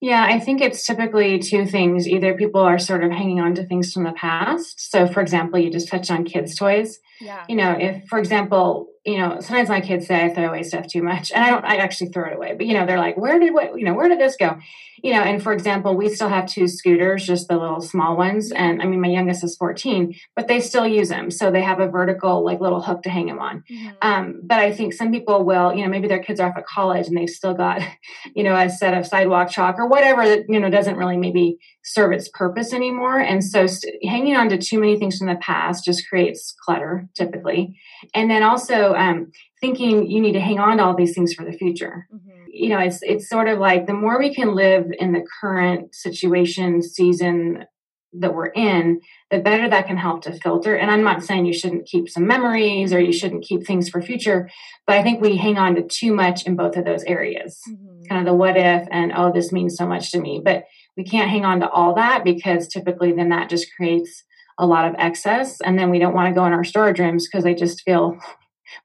Yeah, 0.00 0.26
I 0.28 0.40
think 0.40 0.62
it's 0.62 0.86
typically 0.86 1.38
two 1.38 1.66
things. 1.66 2.08
Either 2.08 2.34
people 2.34 2.62
are 2.62 2.78
sort 2.78 3.04
of 3.04 3.10
hanging 3.10 3.38
on 3.40 3.54
to 3.56 3.66
things 3.66 3.92
from 3.92 4.04
the 4.04 4.12
past. 4.12 4.90
So, 4.90 5.06
for 5.06 5.20
example, 5.20 5.58
you 5.58 5.70
just 5.70 5.88
touched 5.88 6.10
on 6.10 6.24
kids' 6.24 6.56
toys. 6.56 6.98
Yeah. 7.20 7.44
You 7.48 7.56
know, 7.56 7.72
if, 7.72 8.06
for 8.08 8.18
example, 8.18 8.88
you 9.04 9.16
know, 9.16 9.40
sometimes 9.40 9.70
my 9.70 9.80
kids 9.80 10.06
say 10.06 10.26
I 10.26 10.34
throw 10.34 10.48
away 10.48 10.62
stuff 10.62 10.86
too 10.86 11.02
much, 11.02 11.32
and 11.32 11.42
I 11.42 11.48
don't. 11.48 11.64
I 11.64 11.76
actually 11.76 12.10
throw 12.10 12.26
it 12.26 12.36
away, 12.36 12.54
but 12.54 12.66
you 12.66 12.74
know, 12.74 12.84
they're 12.84 12.98
like, 12.98 13.16
"Where 13.16 13.38
did 13.38 13.54
what? 13.54 13.78
You 13.78 13.86
know, 13.86 13.94
where 13.94 14.08
did 14.08 14.20
this 14.20 14.36
go?" 14.36 14.58
You 15.02 15.14
know, 15.14 15.22
and 15.22 15.42
for 15.42 15.54
example, 15.54 15.96
we 15.96 16.10
still 16.10 16.28
have 16.28 16.44
two 16.44 16.68
scooters, 16.68 17.26
just 17.26 17.48
the 17.48 17.56
little 17.56 17.80
small 17.80 18.14
ones, 18.14 18.52
and 18.52 18.82
I 18.82 18.84
mean, 18.84 19.00
my 19.00 19.08
youngest 19.08 19.42
is 19.42 19.56
fourteen, 19.56 20.14
but 20.36 20.48
they 20.48 20.60
still 20.60 20.86
use 20.86 21.08
them, 21.08 21.30
so 21.30 21.50
they 21.50 21.62
have 21.62 21.80
a 21.80 21.88
vertical 21.88 22.44
like 22.44 22.60
little 22.60 22.82
hook 22.82 23.02
to 23.04 23.10
hang 23.10 23.26
them 23.26 23.38
on. 23.38 23.64
Mm-hmm. 23.70 23.88
Um, 24.02 24.40
but 24.44 24.58
I 24.58 24.70
think 24.70 24.92
some 24.92 25.10
people 25.10 25.44
will, 25.44 25.74
you 25.74 25.82
know, 25.82 25.88
maybe 25.88 26.06
their 26.06 26.22
kids 26.22 26.38
are 26.38 26.50
off 26.50 26.58
at 26.58 26.66
college 26.66 27.06
and 27.06 27.16
they've 27.16 27.28
still 27.28 27.54
got, 27.54 27.80
you 28.36 28.42
know, 28.42 28.54
a 28.54 28.68
set 28.68 28.92
of 28.92 29.06
sidewalk 29.06 29.50
chalk 29.50 29.76
or 29.78 29.86
whatever 29.86 30.28
that 30.28 30.44
you 30.46 30.60
know 30.60 30.68
doesn't 30.68 30.96
really 30.96 31.16
maybe 31.16 31.56
serve 31.82 32.12
its 32.12 32.28
purpose 32.28 32.74
anymore, 32.74 33.18
and 33.18 33.42
so 33.42 33.66
st- 33.66 34.04
hanging 34.04 34.36
on 34.36 34.50
to 34.50 34.58
too 34.58 34.78
many 34.78 34.98
things 34.98 35.16
from 35.16 35.28
the 35.28 35.36
past 35.36 35.86
just 35.86 36.06
creates 36.06 36.54
clutter 36.62 37.08
typically, 37.14 37.74
and 38.14 38.30
then 38.30 38.42
also 38.42 38.89
um, 38.94 39.32
thinking 39.60 40.10
you 40.10 40.20
need 40.20 40.32
to 40.32 40.40
hang 40.40 40.58
on 40.58 40.78
to 40.78 40.84
all 40.84 40.96
these 40.96 41.14
things 41.14 41.32
for 41.34 41.44
the 41.44 41.52
future. 41.52 42.06
Mm-hmm. 42.12 42.30
You 42.52 42.68
know, 42.70 42.78
it's 42.78 43.02
it's 43.02 43.28
sort 43.28 43.48
of 43.48 43.58
like 43.58 43.86
the 43.86 43.94
more 43.94 44.18
we 44.18 44.34
can 44.34 44.54
live 44.54 44.86
in 44.98 45.12
the 45.12 45.24
current 45.40 45.94
situation, 45.94 46.82
season 46.82 47.66
that 48.12 48.34
we're 48.34 48.46
in, 48.46 49.00
the 49.30 49.38
better 49.38 49.68
that 49.68 49.86
can 49.86 49.96
help 49.96 50.22
to 50.22 50.32
filter. 50.40 50.74
And 50.74 50.90
I'm 50.90 51.04
not 51.04 51.22
saying 51.22 51.46
you 51.46 51.52
shouldn't 51.52 51.86
keep 51.86 52.08
some 52.08 52.26
memories 52.26 52.92
or 52.92 53.00
you 53.00 53.12
shouldn't 53.12 53.44
keep 53.44 53.64
things 53.64 53.88
for 53.88 54.02
future, 54.02 54.50
but 54.86 54.96
I 54.96 55.02
think 55.04 55.20
we 55.20 55.36
hang 55.36 55.58
on 55.58 55.76
to 55.76 55.82
too 55.82 56.12
much 56.12 56.44
in 56.44 56.56
both 56.56 56.76
of 56.76 56.84
those 56.84 57.04
areas. 57.04 57.60
Mm-hmm. 57.70 58.02
Kind 58.08 58.20
of 58.20 58.26
the 58.26 58.36
what 58.36 58.56
if 58.56 58.88
and 58.90 59.12
oh, 59.14 59.32
this 59.32 59.52
means 59.52 59.76
so 59.76 59.86
much 59.86 60.10
to 60.10 60.20
me. 60.20 60.42
But 60.44 60.64
we 60.96 61.04
can't 61.04 61.30
hang 61.30 61.44
on 61.44 61.60
to 61.60 61.70
all 61.70 61.94
that 61.94 62.24
because 62.24 62.66
typically 62.66 63.12
then 63.12 63.28
that 63.28 63.48
just 63.48 63.68
creates 63.76 64.24
a 64.58 64.66
lot 64.66 64.86
of 64.86 64.94
excess. 64.98 65.60
And 65.60 65.78
then 65.78 65.90
we 65.90 65.98
don't 65.98 66.14
want 66.14 66.28
to 66.28 66.38
go 66.38 66.44
in 66.46 66.52
our 66.52 66.64
storage 66.64 66.98
rooms 66.98 67.26
because 67.26 67.44
they 67.44 67.54
just 67.54 67.82
feel 67.82 68.18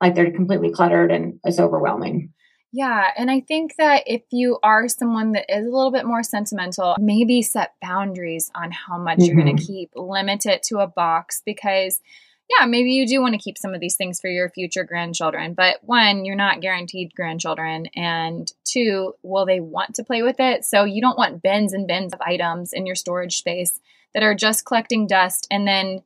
like 0.02 0.16
they're 0.16 0.32
completely 0.32 0.72
cluttered 0.72 1.12
and 1.12 1.40
it's 1.44 1.60
overwhelming. 1.60 2.34
Yeah. 2.76 3.12
And 3.16 3.32
I 3.32 3.40
think 3.40 3.78
that 3.78 4.04
if 4.06 4.24
you 4.32 4.60
are 4.62 4.90
someone 4.90 5.32
that 5.32 5.46
is 5.48 5.66
a 5.66 5.70
little 5.70 5.94
bit 5.94 6.06
more 6.06 6.24
sentimental, 6.24 6.98
maybe 7.00 7.42
set 7.42 7.72
boundaries 7.82 8.52
on 8.54 8.70
how 8.72 8.98
much 8.98 9.20
mm-hmm. 9.20 9.26
you're 9.28 9.46
going 9.46 9.56
to 9.56 9.64
keep, 9.64 9.92
limit 9.96 10.46
it 10.46 10.62
to 10.64 10.80
a 10.80 10.88
box 10.88 11.42
because, 11.46 12.02
yeah, 12.50 12.66
maybe 12.66 12.92
you 12.92 13.08
do 13.08 13.22
want 13.22 13.34
to 13.34 13.40
keep 13.40 13.58
some 13.58 13.74
of 13.74 13.80
these 13.80 13.96
things 13.96 14.20
for 14.20 14.28
your 14.28 14.50
future 14.50 14.84
grandchildren. 14.84 15.54
But 15.54 15.78
one, 15.84 16.26
you're 16.26 16.36
not 16.36 16.60
guaranteed 16.60 17.16
grandchildren. 17.16 17.86
And 17.96 18.52
two, 18.66 19.14
will 19.24 19.46
they 19.46 19.62
want 19.62 19.96
to 19.96 20.04
play 20.04 20.22
with 20.22 20.42
it? 20.42 20.66
So 20.66 20.84
you 20.84 21.00
don't 21.00 21.18
want 21.18 21.42
bins 21.42 21.72
and 21.72 21.88
bins 21.88 22.12
of 22.12 22.20
items 22.20 22.74
in 22.74 22.86
your 22.86 22.96
storage 22.96 23.38
space 23.38 23.80
that 24.14 24.24
are 24.24 24.36
just 24.36 24.66
collecting 24.66 25.08
dust 25.08 25.48
and 25.50 25.66
then 25.66 26.02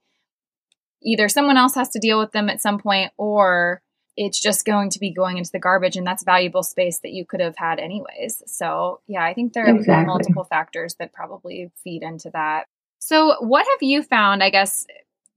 either 1.03 1.29
someone 1.29 1.57
else 1.57 1.75
has 1.75 1.89
to 1.89 1.99
deal 1.99 2.19
with 2.19 2.31
them 2.31 2.49
at 2.49 2.61
some 2.61 2.79
point 2.79 3.11
or 3.17 3.81
it's 4.17 4.41
just 4.41 4.65
going 4.65 4.89
to 4.89 4.99
be 4.99 5.11
going 5.11 5.37
into 5.37 5.51
the 5.51 5.59
garbage 5.59 5.95
and 5.95 6.05
that's 6.05 6.23
valuable 6.23 6.61
space 6.61 6.99
that 6.99 7.11
you 7.11 7.25
could 7.25 7.39
have 7.39 7.55
had 7.57 7.79
anyways. 7.79 8.43
So, 8.47 8.99
yeah, 9.07 9.23
I 9.23 9.33
think 9.33 9.53
there 9.53 9.65
are 9.65 9.75
exactly. 9.75 10.07
multiple 10.07 10.43
factors 10.43 10.95
that 10.95 11.13
probably 11.13 11.71
feed 11.83 12.03
into 12.03 12.29
that. 12.31 12.65
So, 12.99 13.37
what 13.39 13.65
have 13.65 13.81
you 13.81 14.03
found, 14.03 14.43
I 14.43 14.49
guess, 14.49 14.85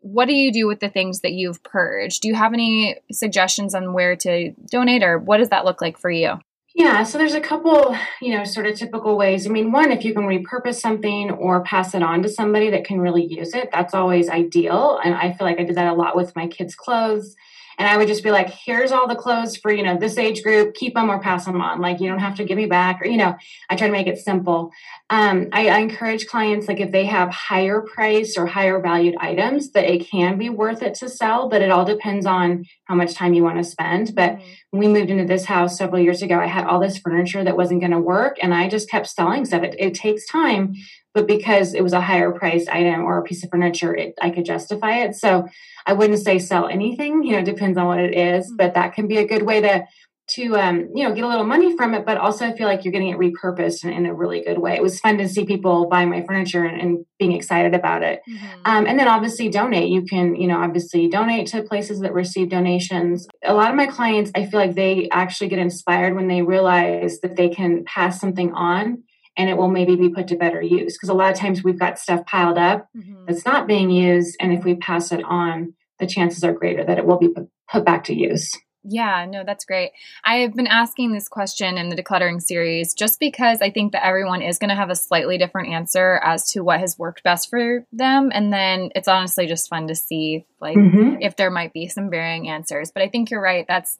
what 0.00 0.26
do 0.26 0.34
you 0.34 0.52
do 0.52 0.66
with 0.66 0.80
the 0.80 0.88
things 0.88 1.20
that 1.20 1.32
you've 1.32 1.62
purged? 1.62 2.22
Do 2.22 2.28
you 2.28 2.34
have 2.34 2.52
any 2.52 2.96
suggestions 3.12 3.72
on 3.72 3.92
where 3.92 4.16
to 4.16 4.50
donate 4.68 5.04
or 5.04 5.16
what 5.16 5.38
does 5.38 5.50
that 5.50 5.64
look 5.64 5.80
like 5.80 5.96
for 5.96 6.10
you? 6.10 6.40
Yeah, 6.74 7.02
so 7.02 7.18
there's 7.18 7.34
a 7.34 7.40
couple, 7.40 7.94
you 8.22 8.34
know, 8.34 8.44
sort 8.44 8.66
of 8.66 8.76
typical 8.76 9.16
ways. 9.18 9.46
I 9.46 9.50
mean, 9.50 9.72
one, 9.72 9.92
if 9.92 10.04
you 10.04 10.14
can 10.14 10.22
repurpose 10.22 10.76
something 10.76 11.30
or 11.30 11.62
pass 11.62 11.94
it 11.94 12.02
on 12.02 12.22
to 12.22 12.28
somebody 12.30 12.70
that 12.70 12.84
can 12.84 12.98
really 12.98 13.24
use 13.24 13.52
it, 13.52 13.68
that's 13.70 13.92
always 13.92 14.30
ideal. 14.30 14.98
And 15.04 15.14
I 15.14 15.32
feel 15.32 15.46
like 15.46 15.60
I 15.60 15.64
did 15.64 15.76
that 15.76 15.92
a 15.92 15.94
lot 15.94 16.16
with 16.16 16.34
my 16.34 16.46
kids' 16.46 16.74
clothes 16.74 17.36
and 17.78 17.88
I 17.88 17.96
would 17.96 18.08
just 18.08 18.22
be 18.22 18.30
like, 18.30 18.50
here's 18.50 18.92
all 18.92 19.08
the 19.08 19.14
clothes 19.14 19.56
for, 19.56 19.72
you 19.72 19.82
know, 19.82 19.96
this 19.96 20.18
age 20.18 20.42
group, 20.42 20.74
keep 20.74 20.94
them 20.94 21.10
or 21.10 21.20
pass 21.20 21.44
them 21.44 21.60
on. 21.60 21.80
Like, 21.80 22.00
you 22.00 22.08
don't 22.08 22.18
have 22.18 22.36
to 22.36 22.44
give 22.44 22.56
me 22.56 22.66
back 22.66 23.00
or, 23.02 23.06
you 23.06 23.16
know, 23.16 23.34
I 23.68 23.76
try 23.76 23.86
to 23.86 23.92
make 23.92 24.06
it 24.06 24.18
simple. 24.18 24.70
Um, 25.10 25.48
I, 25.52 25.68
I 25.68 25.78
encourage 25.78 26.26
clients, 26.26 26.68
like 26.68 26.80
if 26.80 26.90
they 26.90 27.04
have 27.06 27.30
higher 27.30 27.80
price 27.82 28.36
or 28.36 28.46
higher 28.46 28.80
valued 28.80 29.16
items, 29.18 29.72
that 29.72 29.84
it 29.84 30.08
can 30.08 30.38
be 30.38 30.48
worth 30.48 30.82
it 30.82 30.94
to 30.96 31.08
sell, 31.08 31.48
but 31.48 31.62
it 31.62 31.70
all 31.70 31.84
depends 31.84 32.26
on 32.26 32.64
how 32.84 32.94
much 32.94 33.14
time 33.14 33.34
you 33.34 33.42
want 33.42 33.58
to 33.58 33.64
spend. 33.64 34.14
But 34.14 34.32
mm-hmm. 34.32 34.42
when 34.70 34.80
we 34.80 34.88
moved 34.88 35.10
into 35.10 35.24
this 35.24 35.44
house 35.44 35.76
several 35.76 36.00
years 36.00 36.22
ago, 36.22 36.38
I 36.38 36.46
had 36.46 36.66
all 36.66 36.80
this 36.80 36.98
furniture 36.98 37.44
that 37.44 37.56
wasn't 37.56 37.80
going 37.80 37.92
to 37.92 37.98
work 37.98 38.38
and 38.42 38.54
I 38.54 38.68
just 38.68 38.90
kept 38.90 39.06
selling 39.06 39.44
stuff. 39.44 39.62
It, 39.62 39.76
it 39.78 39.94
takes 39.94 40.26
time, 40.26 40.74
but 41.14 41.26
because 41.26 41.74
it 41.74 41.82
was 41.82 41.92
a 41.92 42.00
higher 42.00 42.32
priced 42.32 42.68
item 42.68 43.04
or 43.04 43.18
a 43.18 43.22
piece 43.22 43.44
of 43.44 43.50
furniture, 43.50 43.94
it, 43.94 44.14
I 44.20 44.30
could 44.30 44.44
justify 44.44 45.00
it. 45.00 45.14
So 45.14 45.46
I 45.86 45.92
wouldn't 45.92 46.20
say 46.20 46.38
sell 46.38 46.68
anything, 46.68 47.22
you 47.22 47.32
know, 47.32 47.44
depends 47.44 47.76
on 47.76 47.86
what 47.86 48.00
it 48.00 48.16
is, 48.16 48.46
mm-hmm. 48.46 48.56
but 48.56 48.74
that 48.74 48.94
can 48.94 49.08
be 49.08 49.18
a 49.18 49.26
good 49.26 49.42
way 49.42 49.60
to 49.60 49.86
to 50.28 50.56
um, 50.56 50.88
you 50.94 51.06
know 51.06 51.14
get 51.14 51.24
a 51.24 51.28
little 51.28 51.44
money 51.44 51.76
from 51.76 51.94
it, 51.94 52.06
but 52.06 52.16
also 52.16 52.46
I 52.46 52.56
feel 52.56 52.66
like 52.66 52.84
you're 52.84 52.92
getting 52.92 53.08
it 53.08 53.18
repurposed 53.18 53.84
in, 53.84 53.92
in, 53.92 54.06
a 54.06 54.14
really 54.14 54.42
good 54.42 54.58
way. 54.58 54.74
It 54.74 54.82
was 54.82 55.00
fun 55.00 55.18
to 55.18 55.28
see 55.28 55.44
people 55.44 55.88
buy 55.88 56.04
my 56.06 56.22
furniture 56.22 56.64
and, 56.64 56.80
and 56.80 57.06
being 57.18 57.32
excited 57.32 57.74
about 57.74 58.02
it. 58.02 58.22
Mm-hmm. 58.28 58.60
Um, 58.64 58.86
and 58.86 58.98
then 58.98 59.08
obviously 59.08 59.48
donate. 59.48 59.90
You 59.90 60.02
can 60.02 60.36
you 60.36 60.46
know 60.46 60.58
obviously 60.58 61.08
donate 61.08 61.48
to 61.48 61.62
places 61.62 62.00
that 62.00 62.14
receive 62.14 62.48
donations. 62.48 63.26
A 63.44 63.52
lot 63.52 63.70
of 63.70 63.76
my 63.76 63.86
clients, 63.86 64.30
I 64.34 64.46
feel 64.46 64.60
like 64.60 64.74
they 64.74 65.08
actually 65.10 65.48
get 65.48 65.58
inspired 65.58 66.14
when 66.14 66.28
they 66.28 66.42
realize 66.42 67.20
that 67.20 67.36
they 67.36 67.48
can 67.48 67.84
pass 67.84 68.20
something 68.20 68.52
on 68.52 69.02
and 69.36 69.48
it 69.48 69.56
will 69.56 69.68
maybe 69.68 69.96
be 69.96 70.08
put 70.08 70.28
to 70.28 70.36
better 70.36 70.60
use. 70.60 70.96
Because 70.96 71.08
a 71.08 71.14
lot 71.14 71.32
of 71.32 71.38
times 71.38 71.64
we've 71.64 71.78
got 71.78 71.98
stuff 71.98 72.26
piled 72.26 72.58
up 72.58 72.88
mm-hmm. 72.96 73.24
that's 73.26 73.44
not 73.44 73.66
being 73.66 73.90
used. 73.90 74.36
And 74.40 74.52
if 74.52 74.64
we 74.64 74.74
pass 74.74 75.12
it 75.12 75.24
on, 75.24 75.74
the 75.98 76.06
chances 76.06 76.44
are 76.44 76.52
greater 76.52 76.84
that 76.84 76.98
it 76.98 77.06
will 77.06 77.18
be 77.18 77.28
put 77.68 77.84
back 77.84 78.04
to 78.04 78.14
use. 78.14 78.52
Yeah, 78.84 79.26
no, 79.28 79.44
that's 79.44 79.64
great. 79.64 79.92
I 80.24 80.38
have 80.38 80.54
been 80.54 80.66
asking 80.66 81.12
this 81.12 81.28
question 81.28 81.78
in 81.78 81.88
the 81.88 81.94
decluttering 81.94 82.42
series 82.42 82.94
just 82.94 83.20
because 83.20 83.62
I 83.62 83.70
think 83.70 83.92
that 83.92 84.04
everyone 84.04 84.42
is 84.42 84.58
going 84.58 84.70
to 84.70 84.76
have 84.76 84.90
a 84.90 84.96
slightly 84.96 85.38
different 85.38 85.72
answer 85.72 86.20
as 86.24 86.50
to 86.50 86.62
what 86.62 86.80
has 86.80 86.98
worked 86.98 87.22
best 87.22 87.48
for 87.48 87.86
them. 87.92 88.30
And 88.34 88.52
then 88.52 88.90
it's 88.96 89.06
honestly 89.06 89.46
just 89.46 89.68
fun 89.68 89.86
to 89.86 89.94
see 89.94 90.46
like 90.60 90.76
mm-hmm. 90.76 91.18
if 91.20 91.36
there 91.36 91.50
might 91.50 91.72
be 91.72 91.86
some 91.86 92.10
varying 92.10 92.48
answers. 92.48 92.90
But 92.90 93.04
I 93.04 93.08
think 93.08 93.30
you're 93.30 93.40
right. 93.40 93.66
That's 93.68 93.98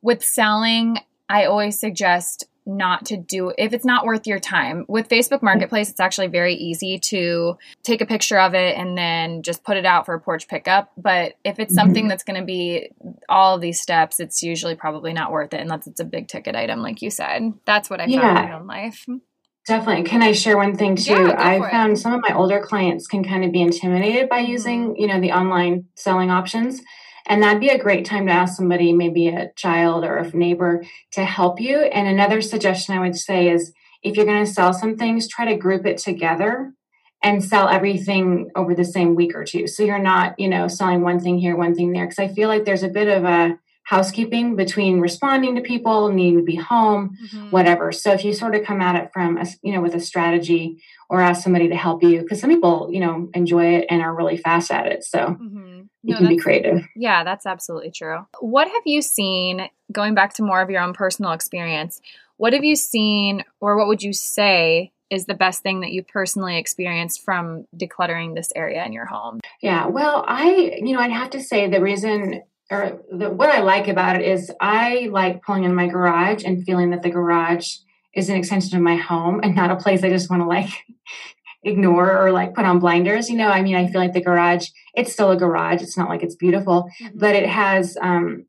with 0.00 0.22
selling, 0.22 0.98
I 1.28 1.46
always 1.46 1.80
suggest 1.80 2.44
not 2.66 3.06
to 3.06 3.16
do 3.16 3.52
if 3.58 3.72
it's 3.72 3.84
not 3.84 4.04
worth 4.04 4.26
your 4.26 4.38
time. 4.38 4.84
With 4.88 5.08
Facebook 5.08 5.42
Marketplace, 5.42 5.90
it's 5.90 6.00
actually 6.00 6.28
very 6.28 6.54
easy 6.54 6.98
to 6.98 7.56
take 7.82 8.00
a 8.00 8.06
picture 8.06 8.38
of 8.38 8.54
it 8.54 8.76
and 8.76 8.96
then 8.96 9.42
just 9.42 9.64
put 9.64 9.76
it 9.76 9.86
out 9.86 10.06
for 10.06 10.14
a 10.14 10.20
porch 10.20 10.48
pickup. 10.48 10.92
But 10.96 11.34
if 11.44 11.58
it's 11.58 11.74
something 11.74 12.04
mm-hmm. 12.04 12.08
that's 12.08 12.24
going 12.24 12.40
to 12.40 12.46
be 12.46 12.90
all 13.28 13.56
of 13.56 13.60
these 13.60 13.80
steps, 13.80 14.20
it's 14.20 14.42
usually 14.42 14.74
probably 14.74 15.12
not 15.12 15.32
worth 15.32 15.54
it 15.54 15.60
unless 15.60 15.86
it's 15.86 16.00
a 16.00 16.04
big 16.04 16.28
ticket 16.28 16.54
item, 16.54 16.80
like 16.82 17.02
you 17.02 17.10
said. 17.10 17.52
That's 17.64 17.90
what 17.90 18.00
I 18.00 18.06
yeah. 18.06 18.20
found 18.20 18.38
in 18.38 18.44
my 18.44 18.58
own 18.58 18.66
life. 18.66 19.06
Definitely. 19.66 20.04
Can 20.04 20.22
I 20.22 20.32
share 20.32 20.56
one 20.56 20.76
thing 20.76 20.96
too? 20.96 21.12
Yeah, 21.12 21.34
I 21.36 21.70
found 21.70 21.98
some 21.98 22.14
of 22.14 22.22
my 22.26 22.34
older 22.34 22.60
clients 22.60 23.06
can 23.06 23.22
kind 23.22 23.44
of 23.44 23.52
be 23.52 23.60
intimidated 23.60 24.28
by 24.28 24.42
mm-hmm. 24.42 24.52
using, 24.52 24.96
you 24.96 25.06
know, 25.06 25.20
the 25.20 25.32
online 25.32 25.84
selling 25.96 26.30
options. 26.30 26.80
And 27.26 27.42
that'd 27.42 27.60
be 27.60 27.68
a 27.68 27.78
great 27.78 28.04
time 28.04 28.26
to 28.26 28.32
ask 28.32 28.56
somebody, 28.56 28.92
maybe 28.92 29.28
a 29.28 29.52
child 29.56 30.04
or 30.04 30.16
a 30.16 30.30
neighbor, 30.36 30.84
to 31.12 31.24
help 31.24 31.60
you. 31.60 31.78
And 31.78 32.08
another 32.08 32.40
suggestion 32.40 32.94
I 32.94 33.00
would 33.00 33.16
say 33.16 33.48
is 33.48 33.72
if 34.02 34.16
you're 34.16 34.26
going 34.26 34.44
to 34.44 34.50
sell 34.50 34.72
some 34.72 34.96
things, 34.96 35.28
try 35.28 35.44
to 35.46 35.56
group 35.56 35.86
it 35.86 35.98
together 35.98 36.72
and 37.22 37.44
sell 37.44 37.68
everything 37.68 38.50
over 38.56 38.74
the 38.74 38.84
same 38.84 39.14
week 39.14 39.34
or 39.34 39.44
two. 39.44 39.66
So 39.66 39.82
you're 39.82 39.98
not, 39.98 40.38
you 40.38 40.48
know, 40.48 40.68
selling 40.68 41.02
one 41.02 41.20
thing 41.20 41.38
here, 41.38 41.56
one 41.56 41.74
thing 41.74 41.92
there. 41.92 42.06
Because 42.06 42.18
I 42.18 42.28
feel 42.28 42.48
like 42.48 42.64
there's 42.64 42.82
a 42.82 42.88
bit 42.88 43.08
of 43.08 43.24
a 43.24 43.58
housekeeping 43.90 44.54
between 44.54 45.00
responding 45.00 45.56
to 45.56 45.60
people, 45.60 46.12
needing 46.12 46.38
to 46.38 46.44
be 46.44 46.54
home, 46.54 47.18
mm-hmm. 47.24 47.50
whatever. 47.50 47.90
So 47.90 48.12
if 48.12 48.24
you 48.24 48.32
sort 48.32 48.54
of 48.54 48.62
come 48.62 48.80
at 48.80 48.94
it 48.94 49.10
from, 49.12 49.36
a, 49.36 49.44
you 49.62 49.72
know, 49.72 49.80
with 49.80 49.96
a 49.96 50.00
strategy 50.00 50.80
or 51.08 51.20
ask 51.20 51.42
somebody 51.42 51.66
to 51.70 51.74
help 51.74 52.04
you, 52.04 52.20
because 52.20 52.40
some 52.40 52.50
people, 52.50 52.88
you 52.92 53.00
know, 53.00 53.28
enjoy 53.34 53.74
it 53.78 53.86
and 53.90 54.00
are 54.00 54.14
really 54.14 54.36
fast 54.36 54.70
at 54.70 54.86
it. 54.86 55.02
So 55.02 55.18
mm-hmm. 55.18 55.80
you 56.04 56.14
no, 56.14 56.18
can 56.18 56.28
be 56.28 56.36
creative. 56.36 56.86
Yeah, 56.94 57.24
that's 57.24 57.46
absolutely 57.46 57.90
true. 57.90 58.24
What 58.38 58.68
have 58.68 58.82
you 58.84 59.02
seen, 59.02 59.68
going 59.90 60.14
back 60.14 60.34
to 60.34 60.44
more 60.44 60.62
of 60.62 60.70
your 60.70 60.82
own 60.82 60.92
personal 60.92 61.32
experience, 61.32 62.00
what 62.36 62.52
have 62.52 62.62
you 62.62 62.76
seen 62.76 63.42
or 63.60 63.76
what 63.76 63.88
would 63.88 64.04
you 64.04 64.12
say 64.12 64.92
is 65.10 65.26
the 65.26 65.34
best 65.34 65.64
thing 65.64 65.80
that 65.80 65.90
you 65.90 66.04
personally 66.04 66.58
experienced 66.58 67.24
from 67.24 67.66
decluttering 67.76 68.36
this 68.36 68.52
area 68.54 68.84
in 68.86 68.92
your 68.92 69.06
home? 69.06 69.40
Yeah, 69.60 69.86
well, 69.88 70.24
I, 70.28 70.78
you 70.80 70.92
know, 70.92 71.00
I'd 71.00 71.10
have 71.10 71.30
to 71.30 71.42
say 71.42 71.68
the 71.68 71.82
reason 71.82 72.42
or 72.70 73.02
the, 73.10 73.30
what 73.30 73.50
I 73.50 73.60
like 73.60 73.88
about 73.88 74.16
it 74.16 74.22
is 74.22 74.52
I 74.60 75.08
like 75.10 75.42
pulling 75.42 75.64
in 75.64 75.74
my 75.74 75.88
garage 75.88 76.44
and 76.44 76.64
feeling 76.64 76.90
that 76.90 77.02
the 77.02 77.10
garage 77.10 77.76
is 78.14 78.28
an 78.28 78.36
extension 78.36 78.76
of 78.76 78.82
my 78.82 78.96
home 78.96 79.40
and 79.42 79.54
not 79.54 79.70
a 79.70 79.76
place 79.76 80.02
I 80.02 80.08
just 80.08 80.30
want 80.30 80.42
to 80.42 80.46
like 80.46 80.70
ignore 81.62 82.16
or 82.24 82.32
like 82.32 82.54
put 82.54 82.64
on 82.64 82.78
blinders. 82.78 83.28
You 83.28 83.36
know, 83.36 83.48
I 83.48 83.62
mean, 83.62 83.76
I 83.76 83.88
feel 83.88 84.00
like 84.00 84.12
the 84.12 84.22
garage, 84.22 84.68
it's 84.94 85.12
still 85.12 85.30
a 85.30 85.36
garage. 85.36 85.82
It's 85.82 85.96
not 85.96 86.08
like 86.08 86.22
it's 86.22 86.36
beautiful, 86.36 86.88
mm-hmm. 87.02 87.18
but 87.18 87.34
it 87.34 87.48
has 87.48 87.96
um, 88.00 88.46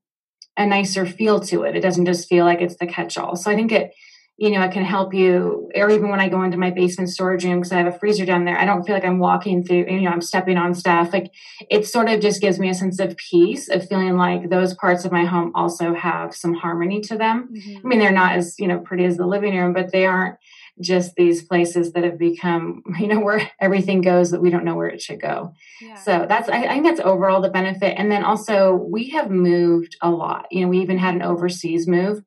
a 0.57 0.65
nicer 0.65 1.05
feel 1.05 1.39
to 1.41 1.63
it. 1.63 1.75
It 1.75 1.81
doesn't 1.81 2.05
just 2.05 2.29
feel 2.29 2.45
like 2.45 2.61
it's 2.61 2.77
the 2.77 2.87
catch 2.87 3.17
all. 3.17 3.35
So 3.35 3.51
I 3.51 3.55
think 3.55 3.71
it, 3.71 3.91
you 4.37 4.49
know, 4.49 4.61
it 4.63 4.71
can 4.71 4.83
help 4.83 5.13
you, 5.13 5.69
or 5.75 5.89
even 5.91 6.09
when 6.09 6.19
I 6.19 6.27
go 6.27 6.41
into 6.41 6.57
my 6.57 6.71
basement 6.71 7.09
storage 7.09 7.43
room 7.43 7.59
because 7.59 7.71
I 7.71 7.77
have 7.77 7.93
a 7.93 7.97
freezer 7.99 8.25
down 8.25 8.45
there, 8.45 8.57
I 8.57 8.65
don't 8.65 8.83
feel 8.83 8.95
like 8.95 9.05
I'm 9.05 9.19
walking 9.19 9.63
through, 9.63 9.85
you 9.87 10.01
know, 10.01 10.09
I'm 10.09 10.21
stepping 10.21 10.57
on 10.57 10.73
stuff. 10.73 11.13
Like 11.13 11.31
it 11.69 11.85
sort 11.85 12.09
of 12.09 12.21
just 12.21 12.41
gives 12.41 12.57
me 12.57 12.69
a 12.69 12.73
sense 12.73 12.99
of 12.99 13.15
peace 13.17 13.69
of 13.69 13.87
feeling 13.87 14.17
like 14.17 14.49
those 14.49 14.73
parts 14.73 15.05
of 15.05 15.11
my 15.11 15.25
home 15.25 15.51
also 15.53 15.93
have 15.93 16.33
some 16.33 16.55
harmony 16.55 17.01
to 17.01 17.17
them. 17.17 17.49
Mm-hmm. 17.53 17.85
I 17.85 17.87
mean, 17.87 17.99
they're 17.99 18.11
not 18.11 18.35
as, 18.35 18.55
you 18.57 18.67
know, 18.67 18.79
pretty 18.79 19.05
as 19.05 19.17
the 19.17 19.27
living 19.27 19.55
room, 19.55 19.73
but 19.73 19.91
they 19.91 20.05
aren't 20.05 20.37
just 20.79 21.13
these 21.15 21.43
places 21.43 21.93
that 21.93 22.03
have 22.03 22.17
become, 22.17 22.81
you 22.99 23.07
know, 23.07 23.19
where 23.19 23.47
everything 23.59 24.01
goes 24.01 24.31
that 24.31 24.41
we 24.41 24.49
don't 24.49 24.65
know 24.65 24.75
where 24.75 24.87
it 24.87 25.01
should 25.01 25.21
go. 25.21 25.53
Yeah. 25.81 25.95
So 25.95 26.25
that's, 26.27 26.49
I, 26.49 26.63
I 26.63 26.69
think 26.69 26.85
that's 26.85 26.99
overall 27.01 27.41
the 27.41 27.49
benefit. 27.49 27.93
And 27.97 28.11
then 28.11 28.23
also, 28.23 28.73
we 28.73 29.09
have 29.09 29.29
moved 29.29 29.97
a 30.01 30.09
lot. 30.09 30.47
You 30.49 30.61
know, 30.61 30.69
we 30.69 30.79
even 30.79 30.97
had 30.97 31.13
an 31.13 31.21
overseas 31.21 31.87
move 31.87 32.23